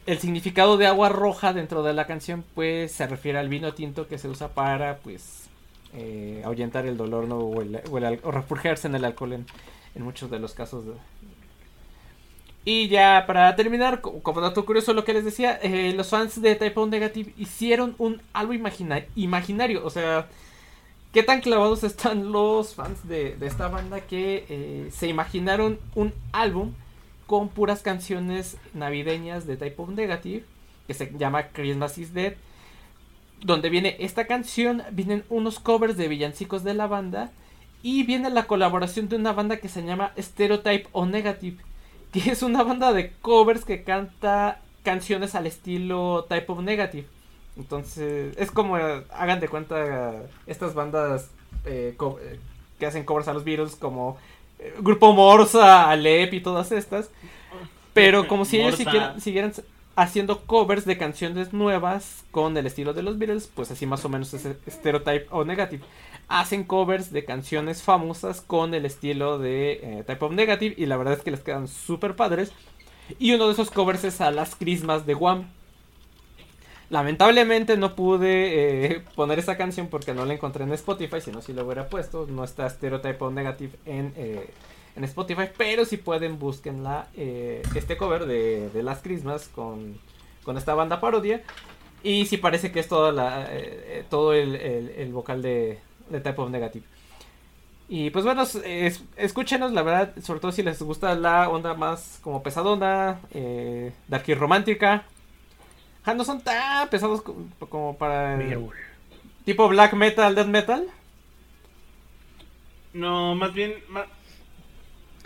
[0.05, 4.07] el significado de agua roja dentro de la canción, pues, se refiere al vino tinto
[4.07, 5.49] que se usa para, pues,
[5.93, 7.27] eh, ahuyentar el dolor.
[7.31, 7.81] O, el-
[8.23, 9.45] refugiarse en el alcohol en,
[10.01, 10.85] muchos de los casos.
[10.85, 10.93] de-
[12.63, 16.41] Y ya para terminar, co- como dato curioso, lo que les decía, eh, los fans
[16.41, 20.27] de Type O Negative hicieron un algo imagina- imaginario, o sea,
[21.13, 26.73] qué tan clavados están los fans de, esta banda que eh, se imaginaron un álbum
[27.27, 30.43] con puras canciones navideñas de Type of Negative,
[30.87, 32.33] que se llama Christmas is Dead,
[33.41, 37.31] donde viene esta canción, vienen unos covers de villancicos de la banda,
[37.81, 41.57] y viene la colaboración de una banda que se llama Stereotype o Negative,
[42.11, 47.07] que es una banda de covers que canta canciones al estilo Type of Negative.
[47.57, 50.13] Entonces, es como, eh, hagan de cuenta,
[50.47, 51.29] estas bandas
[51.65, 52.39] eh, eh,
[52.79, 54.17] que hacen covers a los Beatles, como
[54.59, 57.09] eh, Grupo Morsa, Alep y todas estas.
[57.93, 59.53] Pero como si ellos siguieran, siguieran
[59.95, 64.09] haciendo covers de canciones nuevas con el estilo de los Beatles, pues así más o
[64.09, 65.83] menos es Stereotype o Negative.
[66.29, 70.95] Hacen covers de canciones famosas con el estilo de eh, Type of Negative y la
[70.95, 72.53] verdad es que les quedan súper padres.
[73.17, 75.49] Y uno de esos covers es a las Christmas de Guam.
[76.89, 81.41] Lamentablemente no pude eh, poner esa canción porque no la encontré en Spotify, si no
[81.41, 82.25] sí lo hubiera puesto.
[82.27, 84.49] No está Stereotype Negative en, eh,
[84.95, 89.99] en Spotify, pero si pueden búsquenla, eh, este cover de, de Las Christmas con,
[90.43, 91.43] con esta banda parodia.
[92.01, 95.77] Y sí parece que es toda la, eh, todo el, el- vocal de,
[96.09, 96.85] de Type of Negative.
[97.87, 101.73] Y pues bueno, es- es- escúchenos, la verdad, sobre todo si les gusta la onda
[101.75, 105.05] más como pesadona, eh, dark y romántica.
[106.05, 107.35] Ah, no son tan pesados co-
[107.69, 108.35] como para...
[108.37, 108.75] Beowulf.
[109.45, 110.87] Tipo black metal, death metal.
[112.93, 113.73] No, más bien.
[113.89, 114.07] Más,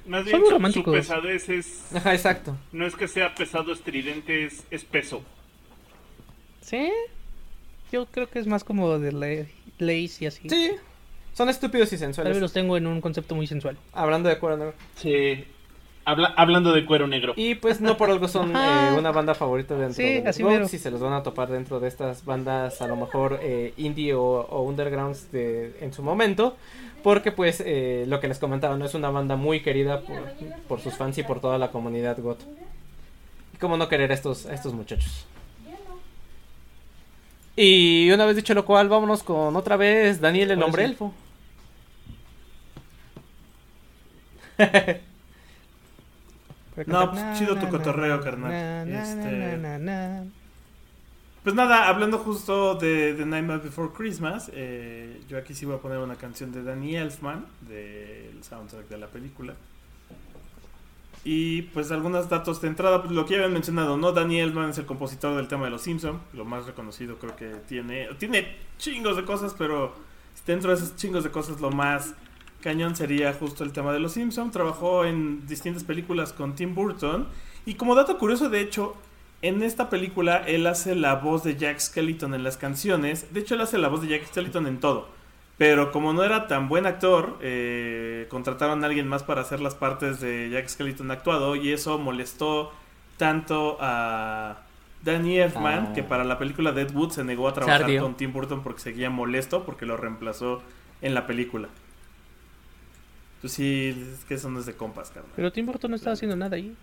[0.06, 1.96] más Son bien muy su- su, pesadez es.
[1.96, 2.58] Ajá, exacto.
[2.72, 5.24] No es que sea pesado estridente, es, es peso.
[6.62, 6.90] ¿Sí?
[7.92, 10.50] Yo creo que es más como de le- lace y así.
[10.50, 10.72] Sí,
[11.34, 12.42] son estúpidos y Tal vez sensuales.
[12.42, 13.78] los tengo en un concepto muy sensual.
[13.94, 14.74] Hablando de negro.
[14.96, 15.46] Sí.
[16.06, 17.34] Habla- hablando de cuero negro.
[17.38, 20.44] Y pues no por algo son eh, una banda favorita dentro Sí, de los así
[20.44, 20.66] mero.
[20.66, 24.14] y se los van a topar dentro de estas bandas a lo mejor eh, indie
[24.14, 26.58] o, o undergrounds de, en su momento.
[27.04, 30.24] Porque pues eh, lo que les comentaba, no es una banda muy querida por,
[30.68, 32.42] por sus fans y por toda la comunidad GOT.
[33.54, 35.26] Y cómo no querer a estos, a estos muchachos.
[37.56, 41.14] Y una vez dicho lo cual, vámonos con otra vez Daniel el hombre elfo.
[46.88, 48.52] No, pues, chido tu cotorreo, carnal.
[48.52, 50.24] Na, na, Este- na, na, na.
[51.44, 55.80] Pues nada, hablando justo de The Nightmare Before Christmas, eh, yo aquí sí voy a
[55.80, 59.54] poner una canción de Danny Elfman, del soundtrack de la película.
[61.26, 64.12] Y pues algunos datos de entrada, pues, lo que ya habían mencionado, ¿no?
[64.12, 67.48] Danny Elfman es el compositor del tema de Los Simpson, lo más reconocido creo que
[67.68, 68.08] tiene.
[68.20, 69.94] Tiene chingos de cosas, pero
[70.46, 72.14] dentro de esos chingos de cosas lo más
[72.64, 74.50] cañón sería justo el tema de Los Simpson.
[74.52, 77.28] Trabajó en distintas películas con Tim Burton.
[77.66, 78.96] Y como dato curioso, de hecho,
[79.42, 83.34] en esta película él hace la voz de Jack Skellington en las canciones.
[83.34, 85.08] De hecho, él hace la voz de Jack Skellington en todo.
[85.58, 89.76] Pero como no era tan buen actor, eh, contrataron a alguien más para hacer las
[89.76, 91.56] partes de Jack Skellington actuado.
[91.56, 92.72] Y eso molestó
[93.18, 94.58] tanto a
[95.04, 95.94] Danny Elfman Ah.
[95.94, 99.64] que para la película Deadwood se negó a trabajar con Tim Burton porque seguía molesto
[99.64, 100.62] porque lo reemplazó
[101.02, 101.68] en la película.
[103.44, 105.32] Pues sí, es que eso no es de compas, carnal.
[105.36, 106.74] Pero Tim Burton no estaba haciendo nada ahí.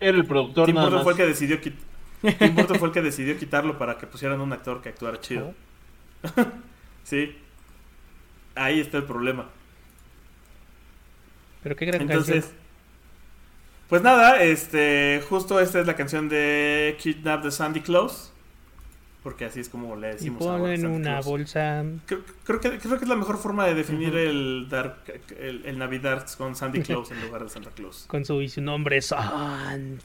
[0.00, 1.04] Era el productor Tim nada Burton más.
[1.04, 4.40] fue el que decidió quit- Tim Burton fue el que decidió quitarlo para que pusieran
[4.40, 5.54] un actor que actuara chido.
[7.04, 7.34] Sí.
[8.54, 9.48] Ahí está el problema.
[11.62, 12.60] Pero qué gran Entonces, canción.
[13.88, 18.29] pues nada, este, justo esta es la canción de Kidnap de Sandy Claus.
[19.22, 20.62] Porque así es como le Y decimos ahora.
[20.62, 21.26] ponen Santa una Claus.
[21.26, 21.84] bolsa.
[22.06, 24.96] Creo, creo que, creo que es la mejor forma de definir el, dark,
[25.38, 28.04] el, el Navidad con Sandy Claus en lugar de Santa Claus.
[28.06, 30.00] Con su y su nombre Sandy.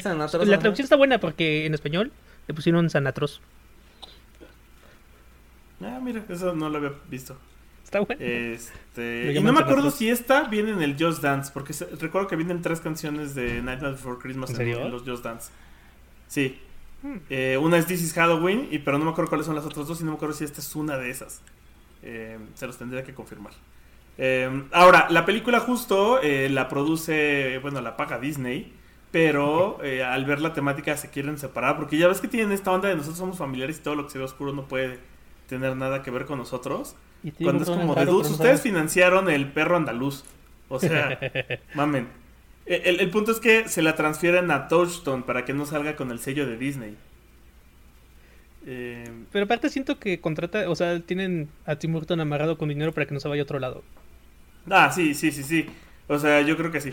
[0.00, 2.12] Sanatros, La traducción está buena porque en español
[2.48, 3.40] le pusieron Sanatros.
[5.80, 7.36] Ah, mira, eso no lo había visto.
[7.84, 8.20] Está bueno.
[8.22, 12.26] Este, y no me acuerdo si esta viene en el Just Dance, porque se- recuerdo
[12.28, 14.80] que vienen tres canciones de Nightmare Before Christmas ¿En en, serio?
[14.86, 15.50] en los Just Dance.
[16.26, 16.58] Sí.
[17.30, 19.86] Eh, una es This is Halloween, y, pero no me acuerdo cuáles son las otras
[19.86, 21.42] dos y no me acuerdo si esta es una de esas.
[22.02, 23.52] Eh, se los tendría que confirmar.
[24.18, 28.72] Eh, ahora, la película justo la produce, bueno, la paga Disney,
[29.10, 32.88] pero al ver la temática se quieren separar, porque ya ves que tienen esta onda
[32.88, 34.98] de nosotros somos familiares y todo lo que se ve oscuro no puede
[35.48, 36.96] tener nada que ver con nosotros.
[37.22, 40.24] Y Cuando es como de dudes, ustedes financiaron el perro andaluz.
[40.68, 41.18] O sea,
[41.74, 42.08] mamen.
[42.66, 45.96] E, El, el punto es que se la transfieren a Touchstone para que no salga
[45.96, 46.98] con el sello de Disney.
[48.66, 52.92] Eh, Pero aparte siento que contrata, o sea, tienen a Tim Burton amarrado con dinero
[52.94, 53.84] para que no se vaya a otro lado.
[54.70, 55.66] ah, sí, sí, sí, sí.
[56.08, 56.92] O sea, yo creo que sí.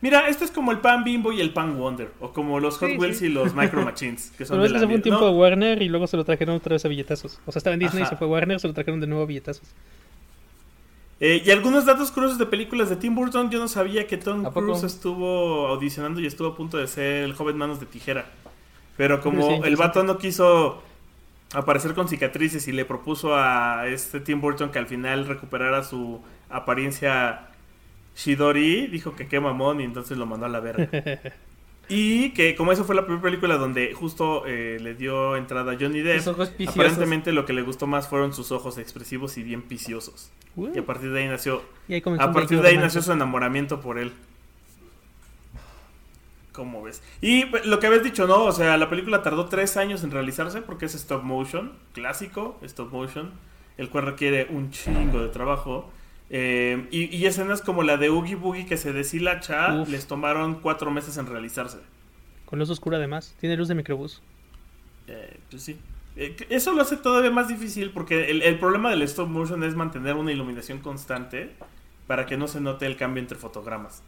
[0.00, 2.14] Mira, esto es como el Pan Bimbo y el Pan Wonder.
[2.20, 3.26] O como los Hot Sí, Wheels sí.
[3.26, 4.32] y los Micro Machines.
[4.36, 5.88] Que son Pero de es que la se fue un tiempo no, a Warner y
[5.88, 7.40] luego se lo trajeron otra vez a billetazos.
[7.44, 8.06] O sea, estaba en Disney, Ajá.
[8.06, 9.74] se fue a Warner, se lo trajeron de nuevo a billetazos.
[11.20, 13.50] Eh, y algunos datos curiosos de películas de Tim Burton.
[13.50, 14.44] Yo no sabía que Tom.
[14.52, 18.26] Cruise estuvo audicionando y estuvo a punto de ser el joven manos de tijera.
[18.96, 20.82] Pero Sí, como el vato no quiso
[21.52, 26.20] aparecer con cicatrices y le propuso a este Tim Burton que al final recuperara su
[26.50, 27.48] apariencia
[28.16, 30.88] Shidori, dijo que qué mamón y entonces lo mandó a la verga.
[31.88, 35.76] y que como esa fue la primera película donde justo eh, le dio entrada a
[35.78, 36.26] Johnny Depp,
[36.68, 40.30] aparentemente lo que le gustó más fueron sus ojos expresivos y bien viciosos.
[40.56, 41.62] Uh, Y a partir de ahí nació
[42.18, 44.12] a partir de ahí nació su enamoramiento por él.
[46.52, 47.02] ¿Cómo ves?
[47.20, 48.44] Y pues, lo que habías dicho, ¿no?
[48.44, 52.90] O sea, la película tardó tres años en realizarse porque es stop motion, clásico, stop
[52.92, 53.30] motion,
[53.76, 55.90] el cual requiere un chingo de trabajo.
[56.30, 59.88] Eh, y, y escenas como la de Oogie Boogie que se deshilacha Uf.
[59.88, 61.78] les tomaron cuatro meses en realizarse.
[62.44, 63.34] Con luz oscura además.
[63.40, 64.22] Tiene luz de microbús.
[65.06, 65.78] Eh, pues sí.
[66.16, 69.74] Eh, eso lo hace todavía más difícil porque el, el problema del stop motion es
[69.74, 71.50] mantener una iluminación constante
[72.06, 74.02] para que no se note el cambio entre fotogramas.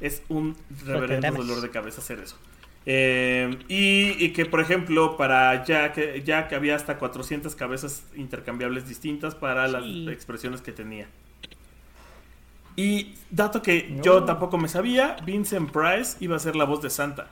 [0.00, 2.36] Es un reverendo dolor de cabeza hacer eso.
[2.86, 9.34] Eh, y, y que, por ejemplo, para Jack, Jack había hasta 400 cabezas intercambiables distintas
[9.34, 11.06] para las expresiones que tenía.
[12.78, 16.90] Y dato que yo tampoco me sabía, Vincent Price iba a ser la voz de
[16.90, 17.26] Santa.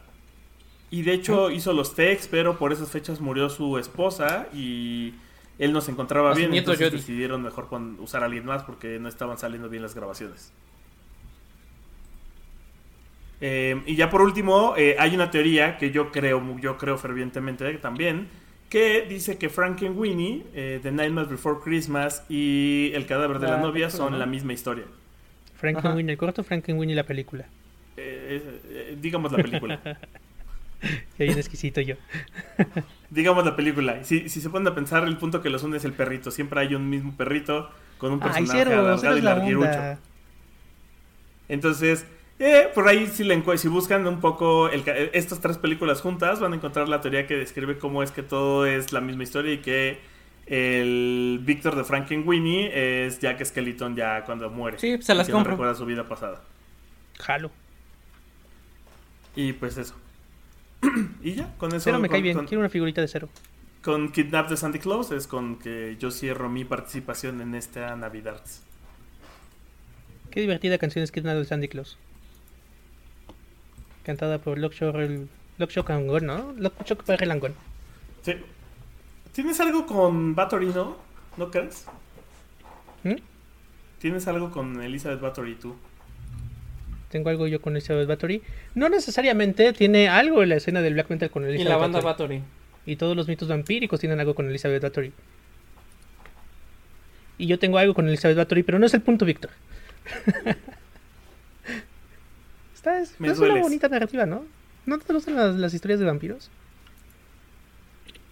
[0.90, 5.14] Y de hecho hizo los techs, pero por esas fechas murió su esposa y
[5.60, 6.96] él no se encontraba bien, entonces Jody.
[6.96, 7.68] decidieron mejor
[8.00, 10.52] usar a alguien más porque no estaban saliendo bien las grabaciones.
[13.40, 17.72] Eh, y ya por último, eh, hay una teoría que yo creo, yo creo fervientemente
[17.74, 18.26] también,
[18.68, 23.62] que dice que Frankenweenie, eh, The Nightmare Before Christmas y El cadáver de la, La
[23.62, 24.86] novia son la misma historia.
[25.72, 27.44] Frankenweenie, el corto Frankenweenie la película.
[27.96, 29.80] Eh, eh, digamos la película.
[31.18, 31.96] Ahí un exquisito yo.
[33.10, 34.04] digamos la película.
[34.04, 36.30] Si, si se ponen a pensar, el punto que los une es el perrito.
[36.30, 39.98] Siempre hay un mismo perrito con un Ay, personaje cero, alargado y larguirucho.
[41.48, 42.06] Entonces,
[42.38, 46.40] eh, por ahí si, le si buscan un poco el eh, estas tres películas juntas,
[46.40, 49.52] van a encontrar la teoría que describe cómo es que todo es la misma historia
[49.54, 50.00] y que
[50.46, 54.78] el Víctor de Frankenweenie es Jack Skeleton ya cuando muere.
[54.78, 55.52] Sí, se las que no compro.
[55.52, 56.42] recuerda su vida pasada.
[57.18, 57.50] Jalo.
[59.34, 59.94] Y pues eso.
[61.22, 61.80] y ya, con eso.
[61.80, 62.36] Cero me con- cae bien.
[62.36, 63.28] con- Quiero una figurita de cero.
[63.82, 68.40] con Kidnap de Santa Claus es con que yo cierro mi participación en esta Navidad.
[70.30, 71.98] Qué divertida canción es Kidnap de Sandy Claus.
[74.04, 74.96] Cantada por Lockshock
[75.58, 76.52] Lockshock Angón, ¿no?
[76.58, 77.54] Lockshock PR Langón.
[78.22, 78.34] Sí.
[79.36, 80.96] ¿Tienes algo con Bathory, no?
[81.36, 81.84] ¿No crees?
[83.04, 83.16] ¿Mm?
[83.98, 85.76] ¿Tienes algo con Elizabeth Bathory tú?
[87.10, 88.42] Tengo algo yo con Elizabeth Bathory.
[88.74, 92.00] No necesariamente tiene algo en la escena del black metal con Y Elizabeth la banda
[92.00, 92.38] Bathory.
[92.38, 92.50] Bathory.
[92.86, 95.12] Y todos los mitos vampíricos tienen algo con Elizabeth Bathory.
[97.36, 99.50] Y yo tengo algo con Elizabeth Bathory, pero no es el punto, Víctor.
[102.74, 104.46] Esta es, Me es una bonita narrativa, ¿no?
[104.86, 106.50] ¿No te gustan las, las historias de vampiros?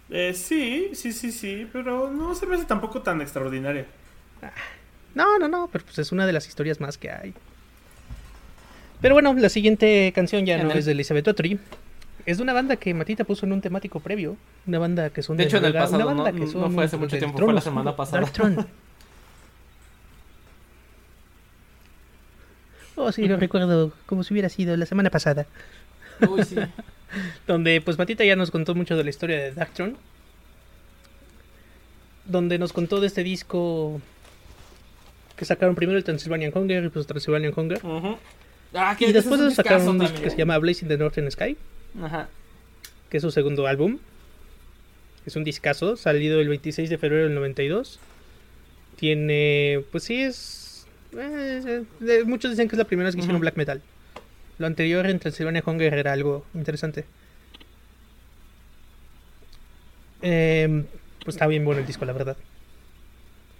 [0.09, 3.85] Eh, sí, sí, sí, sí, pero no se me hace tampoco tan extraordinaria.
[5.15, 7.33] No, no, no, pero pues es una de las historias más que hay.
[9.01, 11.59] Pero bueno, la siguiente canción ya no el- es de Elizabeth Bathory.
[12.25, 14.35] Es de una banda que Matita puso en un temático previo.
[14.65, 16.73] Una banda que son De hecho, en el pasado, una banda no- que no son
[16.73, 18.25] fue hace mucho tiempo, fue la semana pasada.
[22.97, 25.45] Oh, sí, lo recuerdo como si hubiera sido la semana pasada.
[26.29, 26.55] Uy, sí.
[27.47, 29.97] Donde pues Matita ya nos contó mucho de la historia de Darktron.
[32.25, 34.01] Donde nos contó de este disco
[35.35, 37.79] que sacaron primero el Transylvanian Hunger y pues Transylvanian Hunger.
[38.73, 41.55] Ah, Y después es sacaron un disco que se llama Blazing the Northern Sky,
[42.01, 42.27] Ajá.
[43.09, 43.99] que es su segundo álbum.
[45.25, 47.99] Es un discazo, salido el 26 de febrero del 92.
[48.97, 50.85] Tiene, pues sí, es...
[51.17, 53.81] eh, eh, muchos dicen que es la primera vez que hicieron black metal.
[54.57, 57.05] Lo anterior en Transylvania Hunger era algo interesante.
[60.21, 60.85] Em,
[61.23, 62.37] pues está bien bueno el disco, la verdad.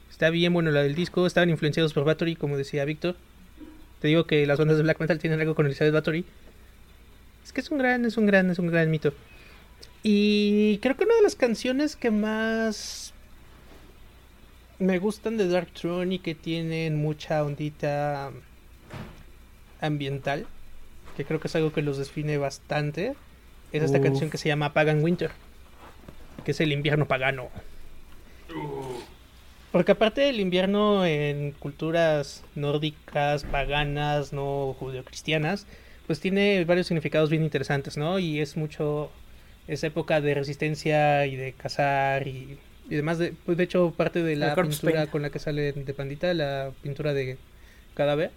[0.09, 1.27] Está bien bueno la del disco.
[1.27, 3.15] Estaban influenciados por Bathory, como decía Víctor.
[3.99, 6.25] Te digo que las bandas de black metal tienen algo con Elizabeth Bathory.
[7.43, 9.13] Es que es un gran, es un gran, es un gran mito.
[10.03, 13.13] Y creo que una de las canciones que más
[14.79, 18.31] me gustan de Dark Throne y que tienen mucha ondita
[19.81, 20.47] ambiental,
[21.15, 23.15] que creo que es algo que los define bastante,
[23.71, 24.03] es esta Uf.
[24.03, 25.31] canción que se llama Pagan Winter,
[26.43, 27.49] que es el invierno pagano.
[29.71, 35.67] Porque aparte del invierno en culturas nórdicas, paganas, no judeocristianas,
[36.07, 38.19] pues tiene varios significados bien interesantes, ¿no?
[38.19, 39.11] Y es mucho
[39.67, 42.57] esa época de resistencia y de cazar y,
[42.89, 43.17] y demás.
[43.17, 45.11] De, pues de hecho, parte de la pintura paint.
[45.11, 47.37] con la que sale de Pandita, la pintura de
[47.95, 48.31] cadáver,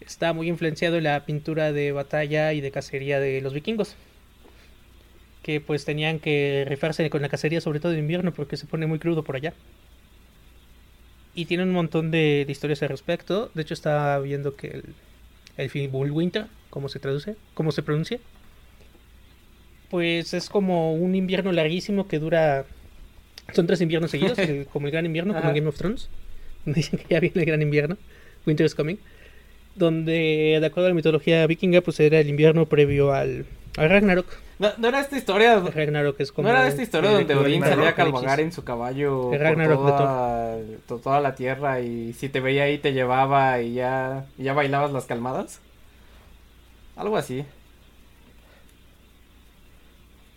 [0.00, 3.96] está muy influenciado en la pintura de batalla y de cacería de los vikingos.
[5.42, 8.86] Que pues tenían que rifarse con la cacería, sobre todo en invierno, porque se pone
[8.86, 9.54] muy crudo por allá.
[11.34, 13.50] Y tiene un montón de, de historias al respecto.
[13.54, 14.84] De hecho, estaba viendo que el,
[15.56, 17.36] el film Winter, ¿cómo se traduce?
[17.54, 18.18] ¿Cómo se pronuncia?
[19.90, 22.64] Pues es como un invierno larguísimo que dura.
[23.54, 25.54] Son tres inviernos seguidos, el- como el gran invierno, como Ajá.
[25.54, 26.08] Game of Thrones.
[26.64, 27.96] Dicen que ya viene el gran invierno.
[28.46, 28.96] Winter is coming.
[29.74, 33.46] Donde, de acuerdo a la mitología vikinga, pues era el invierno previo al,
[33.76, 34.26] al Ragnarok.
[34.58, 35.54] No, no era esta historia.
[35.54, 36.48] El Ragnarok es como.
[36.48, 39.40] ¿No era esta historia el donde Odín salía a cabalgar en su caballo El por
[39.40, 43.74] Ragnarok de toda, to- toda la tierra y si te veía ahí te llevaba y
[43.74, 45.60] ya, y ya bailabas las calmadas?
[46.96, 47.44] Algo así.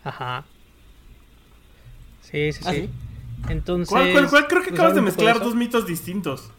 [0.04, 0.46] Ajá.
[2.22, 2.66] Sí, sí, sí.
[2.66, 2.90] ¿Ah, sí?
[3.50, 3.90] Entonces.
[3.90, 4.48] ¿Cuál, cuál, cuál?
[4.48, 6.50] Creo que pues, acabas de mezclar dos mitos distintos.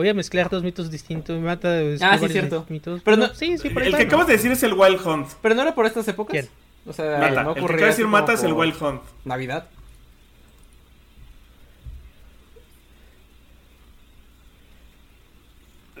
[0.00, 1.38] Voy a mezclar dos mitos distintos.
[1.38, 2.64] Me mata de Ah, sí, cierto.
[2.70, 3.02] Mitos.
[3.04, 5.06] Pero Pero no- sí, sí, por ahí El que acabas de decir es el Wild
[5.06, 5.28] Hunt.
[5.42, 6.32] Pero no era por estas épocas.
[6.32, 6.48] ¿Quién?
[6.86, 7.42] O sea, Mata.
[7.42, 9.02] no el que ocurría acaba de decir Mata es el Wild Hunt.
[9.26, 9.66] Navidad.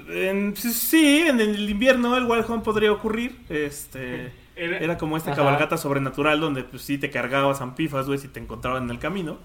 [0.08, 3.36] En- sí, en el invierno el Wild Hunt podría ocurrir.
[3.48, 4.32] Este.
[4.56, 5.38] Era- Era como esta Ajá.
[5.42, 9.38] cabalgata sobrenatural donde pues sí te cargabas ampifas, güey, si te encontraban en el camino.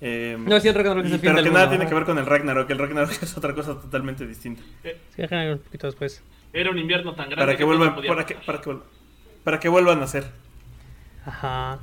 [0.00, 1.94] Eh, No, sí, el Ragnarok es y- el fin pero del que nada tiene que
[1.94, 2.70] ver con el Ragnarok.
[2.70, 4.62] El Ragnarok es otra cosa totalmente distinta.
[4.82, 6.22] Sí, déjame un poquito después.
[6.52, 8.82] Era un invierno tan grande Para que vuelvan, para que, para que, vuel-
[9.44, 10.24] para que vuelvan a ser.
[11.26, 11.78] Ajá.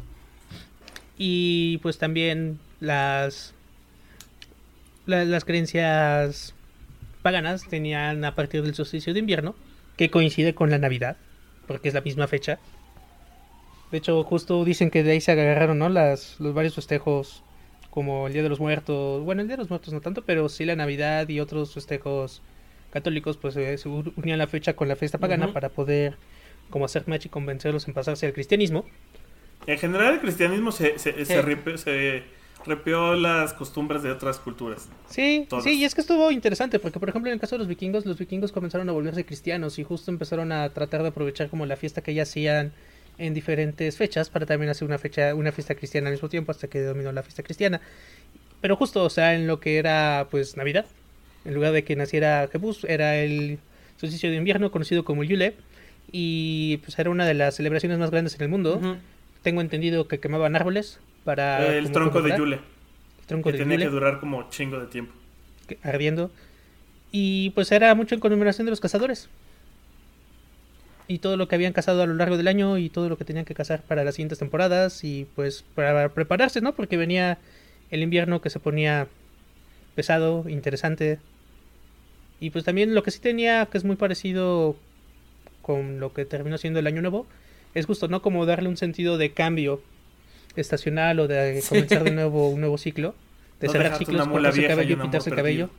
[1.17, 3.53] Y pues también las.
[5.05, 6.53] la- las creencias
[7.21, 9.55] paganas tenían a partir del solsticio de invierno,
[9.97, 11.17] que coincide con la Navidad,
[11.67, 12.59] porque es la misma fecha.
[13.91, 15.89] De hecho, justo dicen que de ahí se agarraron, ¿no?
[15.89, 17.43] Las, los varios festejos,
[17.91, 19.23] como el Día de los Muertos.
[19.23, 22.41] Bueno, el Día de los Muertos no tanto, pero sí la Navidad y otros festejos
[22.91, 26.15] católicos, pues eh, se unían la fecha con la fiesta pagana para poder,
[26.71, 28.85] como hacer match y convencerlos en pasarse al cristianismo.
[29.67, 31.25] En general, el cristianismo se, se, Sí.
[31.25, 32.23] se ripe- se
[32.65, 34.87] repeó las costumbres de otras culturas.
[35.09, 35.63] Sí, Todas.
[35.65, 38.05] sí, y es que estuvo interesante, porque por ejemplo en el caso de los vikingos,
[38.05, 41.75] los vikingos comenzaron a volverse cristianos y justo empezaron a tratar de aprovechar como la
[41.75, 42.71] fiesta que ya hacían
[43.17, 46.67] en diferentes fechas para también hacer una fecha, una fiesta cristiana al mismo tiempo hasta
[46.67, 47.81] que dominó la fiesta cristiana.
[48.61, 50.85] Pero justo, o sea, en lo que era pues Navidad,
[51.45, 53.59] en lugar de que naciera Jebus, era el
[53.97, 55.55] solsticio de invierno conocido como el Yule
[56.11, 58.97] y pues era una de las celebraciones más grandes en el mundo.
[59.43, 62.37] Tengo entendido que quemaban árboles para el tronco de.
[62.37, 62.55] Yule,
[63.21, 63.85] El tronco que de tenía Yule.
[63.85, 65.13] que durar como chingo de tiempo.
[65.67, 66.31] que- ardiendo.
[67.11, 69.29] Y pues era mucho en conmemoración de los cazadores.
[71.11, 73.25] Y todo lo que habían cazado a lo largo del año y todo lo que
[73.25, 76.73] tenían que cazar para las siguientes temporadas y pues para prepararse, ¿no?
[76.73, 77.37] Porque venía
[77.89, 79.07] el invierno que se ponía
[79.93, 81.19] pesado, interesante.
[82.39, 84.77] Y pues también lo que sí tenía, que es muy parecido
[85.61, 87.27] con lo que terminó siendo el año nuevo,
[87.73, 88.21] es justo, ¿no?
[88.21, 89.81] Como darle un sentido de cambio
[90.55, 91.69] estacional o de Sí.
[91.69, 93.15] comenzar de nuevo un nuevo ciclo.
[93.59, 95.69] De No cerrar ciclos, cortarse el cabello, pintarse el cabello.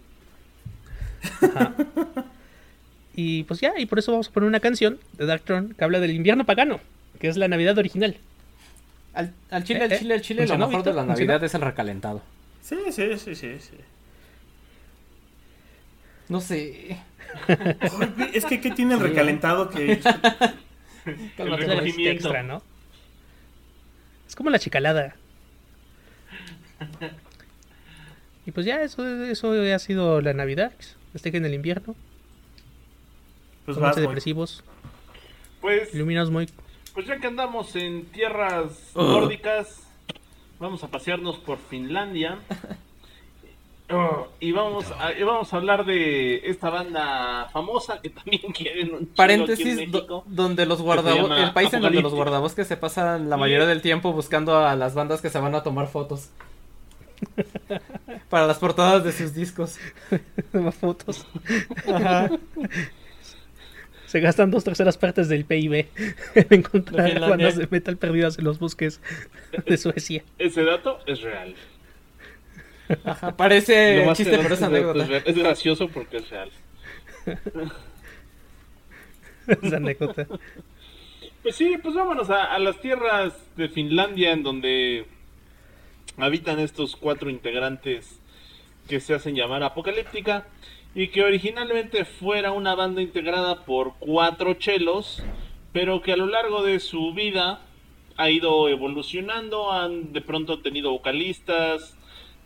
[1.40, 1.74] Ajá.
[3.14, 5.84] Y pues ya, y por eso vamos a poner una canción de Dark Throne que
[5.84, 6.80] habla del invierno pagano,
[7.20, 8.16] que es la Navidad original.
[9.14, 11.26] Al, al chile, Eh, al eh, chile, al chile, lo ¿funcionó, mejor de la ¿Funcionó?
[11.32, 12.22] Navidad es el recalentado.
[12.62, 13.76] Sí, sí, sí, sí, sí.
[16.28, 16.96] No sé.
[18.32, 19.06] Es que, ¿qué tiene el Sí.
[19.06, 20.00] recalentado que...
[21.04, 22.10] El recogimiento.
[22.28, 22.62] extra, ¿no?
[24.28, 25.16] Es como la chicalada.
[28.46, 30.72] Y pues ya, eso, eso ha sido la Navidad.
[31.12, 31.94] Festejen el invierno.
[33.64, 34.62] Pues vas, depresivos.
[35.60, 36.48] Pues, Iluminas muy.
[36.94, 39.80] pues ya que andamos en tierras nórdicas,
[40.58, 42.38] vamos a pasearnos por Finlandia.
[43.90, 48.92] Oh, y vamos a, y vamos a hablar de esta banda famosa que también quieren
[48.94, 52.66] un chingo aquí en Paréntesis, do- donde los guardabosques, el país en donde los guardabosques
[52.66, 55.86] se pasan la mayoría del tiempo buscando a las bandas que se van a tomar
[55.88, 56.30] fotos.
[58.28, 59.78] Para las portadas de sus discos.
[60.80, 61.24] fotos.
[61.86, 62.30] Ajá.
[64.12, 65.86] Se gastan dos terceras partes del PIB
[66.34, 69.00] en encontrar bandas de metal perdidas en los bosques
[69.64, 70.22] de Suecia.
[70.38, 71.54] Ese dato es real.
[73.06, 75.16] Ajá, Parece chiste, pero es es anécdota.
[75.16, 75.26] es.
[75.28, 76.50] Es gracioso porque es real.
[79.46, 80.26] Esa anécdota.
[81.42, 85.06] Pues sí, pues vámonos a, a las tierras de Finlandia en donde
[86.18, 88.20] habitan estos cuatro integrantes
[88.90, 90.46] que se hacen llamar Apocalíptica
[90.95, 95.22] y que originalmente fuera una banda integrada por cuatro chelos,
[95.72, 97.62] pero que a lo largo de su vida
[98.16, 101.97] ha ido evolucionando, han de pronto tenido vocalistas,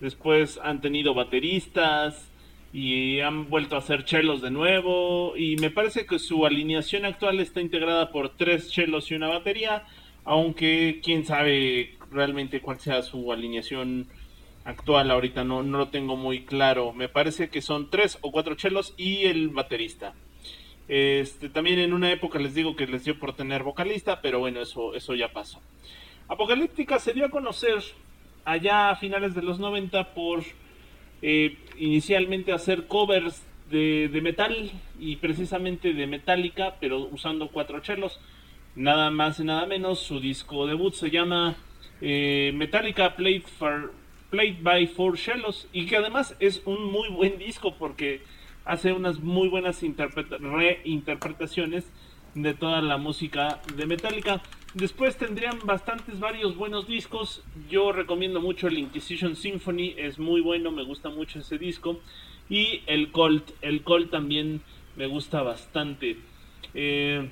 [0.01, 2.31] después han tenido bateristas
[2.73, 7.41] y han vuelto a ser chelos de nuevo y me parece que su alineación actual
[7.41, 9.85] está integrada por tres chelos y una batería,
[10.25, 14.07] aunque quién sabe realmente cuál sea su alineación
[14.67, 16.93] actual ahorita no, no lo tengo muy claro.
[16.93, 20.13] Me parece que son tres o cuatro chelos y el baterista.
[20.89, 24.61] Este, también en una época les digo que les dio por tener vocalista, pero bueno,
[24.61, 25.61] eso, eso ya pasó.
[26.29, 27.83] Apocalíptica se dio a conocer
[28.45, 30.43] allá a finales de los 90 por
[31.23, 38.21] eh, inicialmente hacer covers de, metal y precisamente de Metallica, pero usando cuatro chelos.
[38.75, 41.57] Nada más y nada menos, su disco debut se llama
[42.01, 43.93] eh, Metallica Played, for,
[44.31, 48.23] Played by Four Cellos y que además es un muy buen disco porque
[48.65, 51.91] hace unas muy buenas interpreta- reinterpretaciones
[52.35, 54.43] de toda la música de Metallica.
[54.75, 57.43] Después tendrían bastantes varios buenos discos.
[57.71, 62.01] Yo recomiendo mucho el Inquisition Symphony, es muy bueno, me gusta mucho ese disco.
[62.51, 64.61] Y el Colt, el Colt también
[64.97, 66.19] me gusta bastante.
[66.75, 67.31] Eh,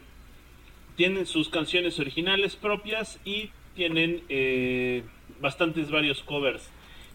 [0.96, 5.02] tienen sus canciones originales propias y tienen eh,
[5.40, 6.70] bastantes varios covers.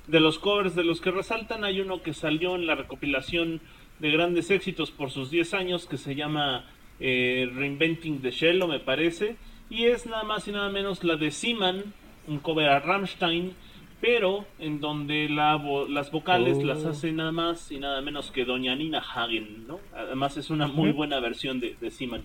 [0.09, 3.61] De los covers de los que resaltan hay uno que salió en la recopilación
[3.99, 6.65] de grandes éxitos por sus 10 años que se llama
[6.99, 9.35] eh, Reinventing the Shell, me parece,
[9.69, 11.83] y es nada más y nada menos la de Seaman,
[12.27, 13.53] un cover a Rammstein,
[14.01, 16.63] pero en donde la las vocales Oh.
[16.65, 19.79] las hace nada más y nada menos que Doña Nina Hagen, ¿no?
[19.95, 22.23] Además es una muy buena versión de, de Seaman.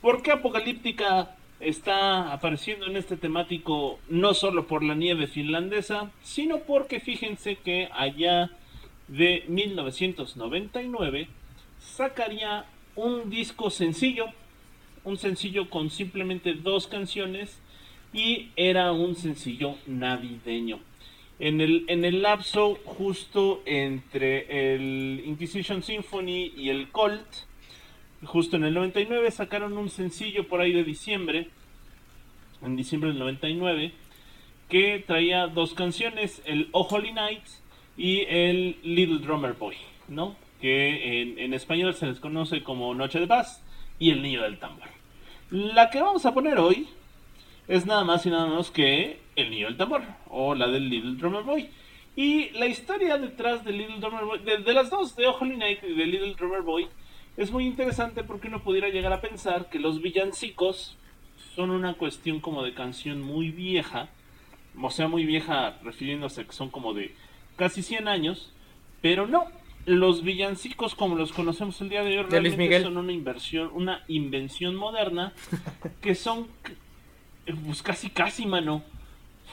[0.00, 6.58] ¿Por qué Apocalíptica está apareciendo en este temático no solo por la nieve finlandesa, sino
[6.60, 8.50] porque fíjense que allá
[9.08, 11.28] de 1999
[11.80, 14.26] sacaría un disco sencillo,
[15.04, 17.60] un sencillo con simplemente dos canciones
[18.12, 20.80] y era un sencillo navideño.
[21.40, 27.47] En el, en el lapso justo entre el Inquisition Symphony y el Colt,
[28.24, 31.48] justo en el 99 sacaron un sencillo por ahí de diciembre,
[32.62, 33.92] en diciembre del 99,
[34.68, 37.44] que traía dos canciones, el Oh Holy Night
[37.96, 39.76] y el Little Drummer Boy,
[40.08, 40.36] ¿no?
[40.60, 43.62] Que en, español se les conoce como Noche de Paz
[43.98, 44.88] y El Niño del Tambor.
[45.50, 46.88] La que vamos a poner hoy
[47.68, 51.16] es nada más y nada menos que El Niño del Tambor o la del Little
[51.16, 51.70] Drummer Boy.
[52.16, 55.56] Y la historia detrás de Little Drummer Boy, de, de las dos, de Oh Holy
[55.56, 56.88] Night y de Little Drummer Boy,
[57.38, 60.96] es muy interesante porque uno pudiera llegar a pensar que los villancicos
[61.54, 64.08] son una cuestión como de canción muy vieja,
[64.80, 67.14] o sea, muy vieja refiriéndose a que son como de
[67.56, 68.52] casi 100 años,
[69.00, 69.44] pero no,
[69.86, 74.74] los villancicos como los conocemos el día de hoy realmente son una inversión, una invención
[74.74, 75.32] moderna
[76.02, 76.48] que son
[77.64, 78.82] pues casi casi mano.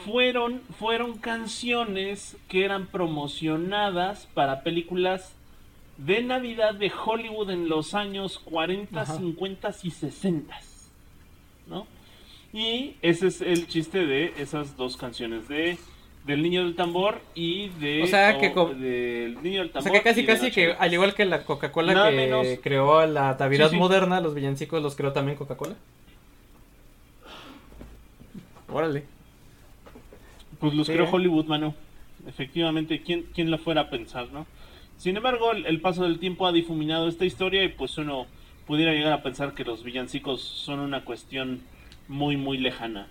[0.05, 5.34] Fueron fueron canciones que eran promocionadas para películas
[5.97, 9.17] de Navidad de Hollywood en los años 40, Ajá.
[9.17, 10.55] 50 y 60,
[11.67, 11.87] ¿no?
[12.53, 15.77] Y ese es el chiste de esas dos canciones de
[16.25, 19.83] del Niño del Tambor y de O sea, que del Niño del O Tambor.
[19.83, 22.47] sea que casi casi que al igual que la Coca-Cola Nada que menos.
[22.63, 23.79] creó la Navidad Sí, sí.
[23.79, 25.75] moderna, los villancicos los creó también Coca-Cola.
[28.71, 29.03] Órale.
[30.59, 30.93] Pues los Sí.
[30.93, 31.75] creó Hollywood, mano.
[32.27, 34.47] Efectivamente, ¿quién, quién lo fuera a pensar, no?
[34.97, 38.27] Sin embargo, el, el paso del tiempo ha difuminado esta historia y pues uno
[38.65, 41.61] pudiera llegar a pensar que los villancicos son una cuestión
[42.07, 43.07] muy, muy lejana.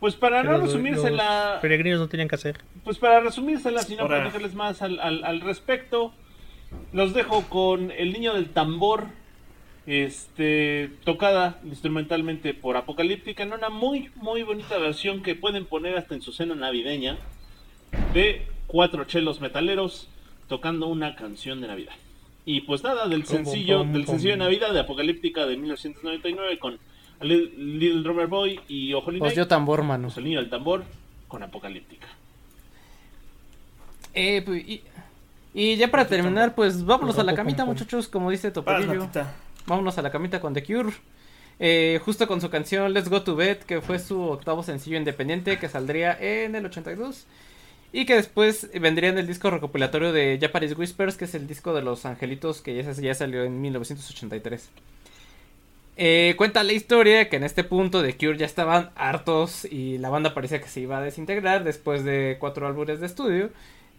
[0.00, 1.58] Pues para no resumirse los la...
[1.62, 2.58] peregrinos no tenían que hacer.
[2.84, 6.12] Pues para resumírsela, si no platicarles más al, al, al respecto,
[6.92, 9.06] los dejo con El Niño del Tambor
[9.86, 16.16] este tocada instrumentalmente por Apocalíptica en una muy muy bonita versión que pueden poner hasta
[16.16, 17.16] en su cena navideña
[18.12, 20.08] de cuatro chelos metaleros
[20.48, 21.94] tocando una canción de Navidad.
[22.44, 24.12] Y pues nada, del pum, sencillo, pum, del pum.
[24.12, 26.78] sencillo de Navidad de Apocalíptica de 1999 con
[27.20, 30.08] Little, Little Drummer Boy y Ojo Pues yo tambor, mano.
[30.16, 30.84] el niño del tambor
[31.28, 32.06] con Apocalíptica.
[34.14, 34.82] Eh, pues, y,
[35.54, 39.08] y ya para terminar, pues vámonos a la camita, muchachos, como dice Topolillo.
[39.66, 40.92] Vámonos a la camita con The Cure.
[41.58, 45.58] Eh, justo con su canción Let's Go to Bed, que fue su octavo sencillo independiente
[45.58, 47.26] que saldría en el 82.
[47.96, 51.72] Y que después vendría en el disco recopilatorio de Japanese Whispers, que es el disco
[51.72, 54.68] de los angelitos que ya, ya salió en 1983.
[55.96, 60.10] Eh, cuenta la historia que en este punto The Cure ya estaban hartos y la
[60.10, 63.48] banda parecía que se iba a desintegrar después de cuatro álbumes de estudio.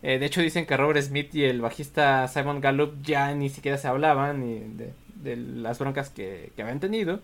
[0.04, 3.80] Eh, de hecho dicen que Robert Smith y el bajista Simon Gallup ya ni siquiera
[3.80, 7.20] se hablaban y de, de las broncas que, que habían tenido.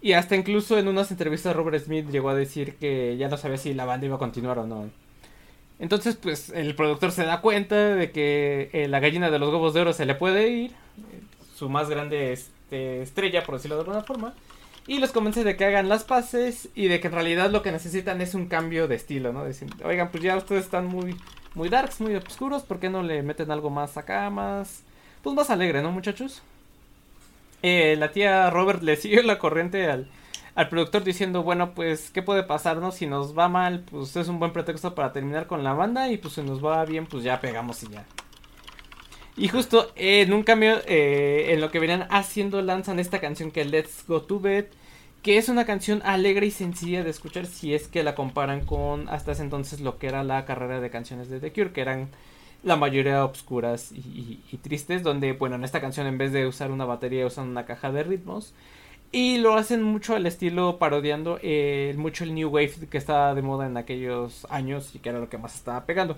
[0.00, 3.56] Y hasta incluso en unas entrevistas Robert Smith llegó a decir que ya no sabía
[3.56, 4.88] si la banda iba a continuar o no.
[5.80, 9.74] Entonces pues el productor se da cuenta de que eh, la gallina de los huevos
[9.74, 10.72] de oro se le puede ir.
[11.56, 14.34] su más grande este, estrella, por decirlo de alguna forma.
[14.86, 17.72] Y los convence de que hagan las paces y de que en realidad lo que
[17.72, 19.44] necesitan es un cambio de estilo, ¿no?
[19.44, 21.16] Decir, oigan, pues ya ustedes están muy,
[21.54, 24.82] muy darks, muy oscuros, ¿por qué no le meten algo más acá, más,
[25.22, 26.42] pues más alegre, ¿no, muchachos?
[27.62, 30.08] Eh, la tía Robert le siguió la corriente al,
[30.54, 32.96] al productor diciendo, bueno, pues, ¿qué puede pasarnos?
[32.96, 36.18] Si nos va mal, pues es un buen pretexto para terminar con la banda y
[36.18, 38.04] pues si nos va bien, pues ya pegamos y ya.
[39.36, 43.50] Y justo eh, en un cambio, eh, en lo que venían haciendo, lanzan esta canción
[43.50, 44.66] que es Let's Go to Bed,
[45.22, 49.08] que es una canción alegre y sencilla de escuchar si es que la comparan con
[49.08, 52.08] hasta ese entonces lo que era la carrera de canciones de The Cure, que eran
[52.62, 56.46] la mayoría obscuras y, y- y tristes, donde, bueno, en esta canción en vez de
[56.46, 58.52] usar una batería usan una caja de ritmos.
[59.12, 63.42] Y lo hacen mucho al estilo parodiando eh, mucho el New Wave que estaba de
[63.42, 66.16] moda en aquellos años y que era lo que más estaba pegando.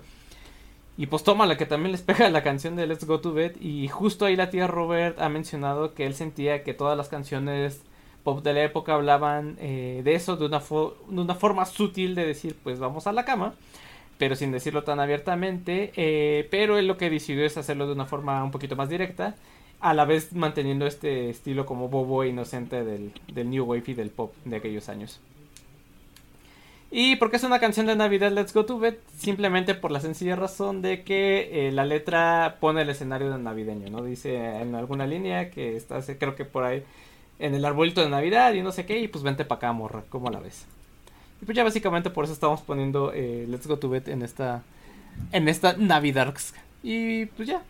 [0.97, 3.55] Y pues toma la que también les pega la canción de Let's Go to Bed.
[3.61, 7.81] Y justo ahí la tía Robert ha mencionado que él sentía que todas las canciones
[8.23, 12.25] pop de la época hablaban eh, de eso, de una, de una forma sutil de
[12.25, 13.55] decir pues vamos a la cama.
[14.19, 15.91] Pero sin decirlo tan abiertamente.
[15.95, 19.35] eh, pero él lo que decidió es hacerlo de una forma un poquito más directa.
[19.83, 23.93] A la vez manteniendo este estilo como bobo e inocente del, del New Wave y
[23.93, 25.19] del pop de aquellos años.
[26.89, 30.35] Y porque es una canción de Navidad, Let's Go to Bed, simplemente por la sencilla
[30.35, 34.03] razón de que eh, la letra pone el escenario de navideño, ¿no?
[34.03, 36.83] Dice en alguna línea que está, creo que por ahí,
[37.39, 40.03] en el arbolito de Navidad y no sé qué, y pues vente para acá, morra,
[40.07, 40.65] ¿cómo la ves?
[41.41, 44.61] Y pues ya básicamente por eso estamos poniendo eh, Let's Go to Bed en esta,
[45.33, 46.33] en esta Navidad.
[46.83, 47.63] Y pues ya,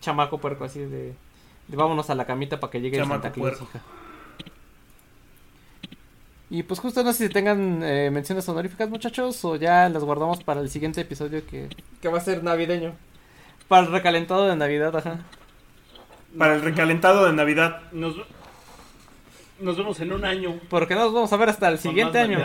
[0.00, 1.14] chamaco puerco así de,
[1.68, 3.80] de vámonos a la camita para que llegue el Chamaco Santa Claus, hija.
[6.48, 10.44] Y pues justo no sé si tengan eh, menciones honoríficas muchachos o ya las guardamos
[10.44, 11.68] para el siguiente episodio que,
[12.00, 12.92] que va a ser navideño.
[13.66, 15.18] Para el recalentado de Navidad, ajá.
[16.38, 17.82] Para el recalentado de Navidad.
[17.90, 18.14] Nos,
[19.60, 20.60] nos vemos en un año.
[20.70, 22.38] Porque nos vamos a ver hasta el Con siguiente año.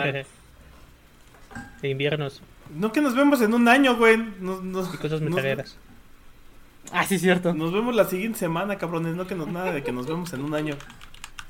[1.80, 2.40] De inviernos
[2.74, 4.16] No que nos vemos en un año, güey.
[4.40, 5.76] Nos, nos- y cosas nos- metaleras.
[6.90, 7.54] Ah, sí, cierto.
[7.54, 9.14] Nos vemos la siguiente semana, cabrones.
[9.14, 10.74] No que nos nada de que nos vemos en un año.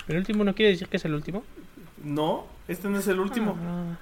[0.09, 1.43] ¿El último no quiere decir que es el último?
[2.05, 3.57] No, este no es el último.
[3.65, 3.97] Ah,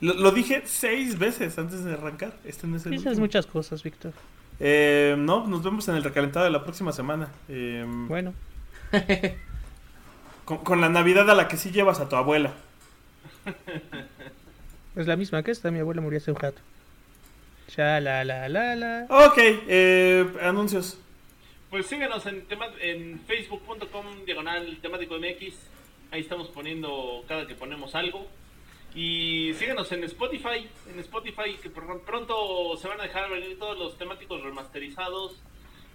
[0.00, 2.32] Lo, lo dije seis veces antes de arrancar.
[2.44, 3.24] Este no es el dices último.
[3.26, 4.12] muchas cosas, Víctor.
[4.60, 7.28] Eh, no, nos vemos en el recalentado de la próxima semana.
[7.48, 8.32] Eh, Bueno,
[10.44, 12.52] con, con la Navidad a la que sí llevas a tu abuela.
[14.96, 15.70] es la misma que esta.
[15.70, 16.60] Mi abuela murió hace un rato.
[17.76, 19.06] Ya, la, la, la, la.
[19.10, 20.98] Ok, eh, anuncios.
[21.70, 25.54] Pues síguenos en, facebook.com diagonal temático MX.
[26.10, 28.26] Ahí estamos poniendo cada que ponemos algo.
[28.94, 30.66] Y síguenos en Spotify.
[30.90, 35.36] En Spotify que pr- pronto se van a dejar venir todos los temáticos remasterizados.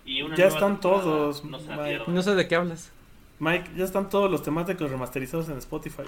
[0.05, 1.67] Y una Ya nueva están todos, No se.
[2.07, 2.91] No sé de qué hablas.
[3.39, 6.03] Mike, ya están todos los temáticos remasterizados en Spotify.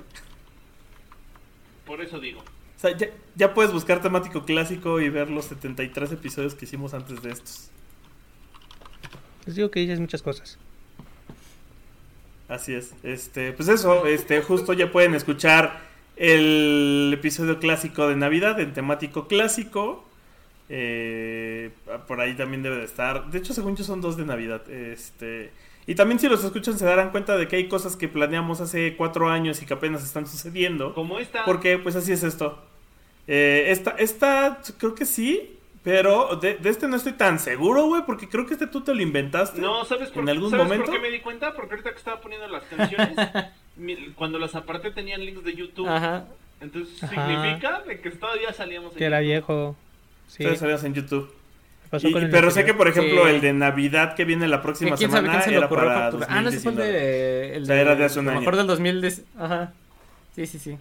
[1.86, 2.44] Por eso digo.
[2.78, 6.94] O sea, ya, ya puedes buscar temático clásico y ver los 73 episodios que hicimos
[6.94, 7.70] antes de estos.
[9.46, 10.58] Les digo que dices muchas cosas.
[12.48, 12.94] Así es.
[13.04, 15.82] Este, pues eso, este, justo ya pueden escuchar
[16.16, 20.06] el episodio clásico de Navidad en temático clásico.
[20.70, 21.72] Eh,
[22.08, 23.30] por ahí también debe de estar.
[23.30, 24.70] De hecho, según yo son dos de Navidad.
[24.70, 25.52] Este,
[25.88, 28.96] y también si los escuchan se darán cuenta de que hay cosas que planeamos hace
[28.98, 30.94] cuatro años y que apenas están sucediendo.
[30.94, 31.46] Como esta.
[31.46, 32.60] Porque pues así es esto.
[33.28, 38.02] Eh, esta, esta, creo que sí, Pero de, de este no estoy tan seguro, güey,
[38.08, 39.62] porque creo que este tú te lo inventaste.
[39.62, 40.86] No, ¿sabes por, ¿En algún ¿sabes momento?
[40.88, 41.54] por qué me di cuenta?
[41.54, 43.16] Porque ahorita que estaba poniendo las canciones,
[44.16, 45.88] cuando las aparté tenían links de YouTube.
[45.88, 46.26] Ajá.
[46.60, 47.14] Entonces Ajá.
[47.14, 49.76] significa de que todavía salíamos en Que era viejo.
[50.28, 50.42] Sí.
[50.44, 51.32] Ustedes sabías en YouTube.
[51.96, 53.30] Pasó Y- con el pero sé que, por ejemplo, Sí.
[53.36, 55.94] el de Navidad que viene la próxima ¿Quién sabe semana quién se le era para
[56.12, 56.28] facturar?
[56.32, 56.92] Ah, no, ese fue el 2019.
[56.92, 57.56] de.
[57.58, 58.40] El O sea, era de hace un lo año.
[58.42, 59.24] mejor del 2010.
[59.38, 59.74] Ajá.
[60.36, 60.78] Sí, sí, sí.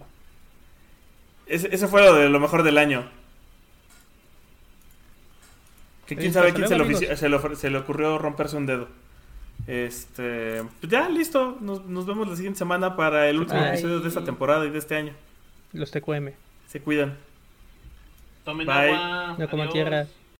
[1.47, 3.05] Ese, ese fue lo de lo mejor del año.
[6.05, 8.65] Que quién sabe hasta quién se ofici- se, le ofre- se le ocurrió romperse un
[8.67, 8.87] dedo.
[9.67, 10.61] Este.
[10.79, 11.57] Pues ya, listo.
[11.61, 13.69] Nos, nos vemos la siguiente semana para el último Bye.
[13.69, 15.13] episodio de esta temporada y de este año.
[15.73, 16.31] Los TQM.
[16.67, 17.17] Se cuidan.
[18.43, 18.75] Tomen Bye.
[18.91, 19.35] agua.
[19.39, 20.05] No coman tierra.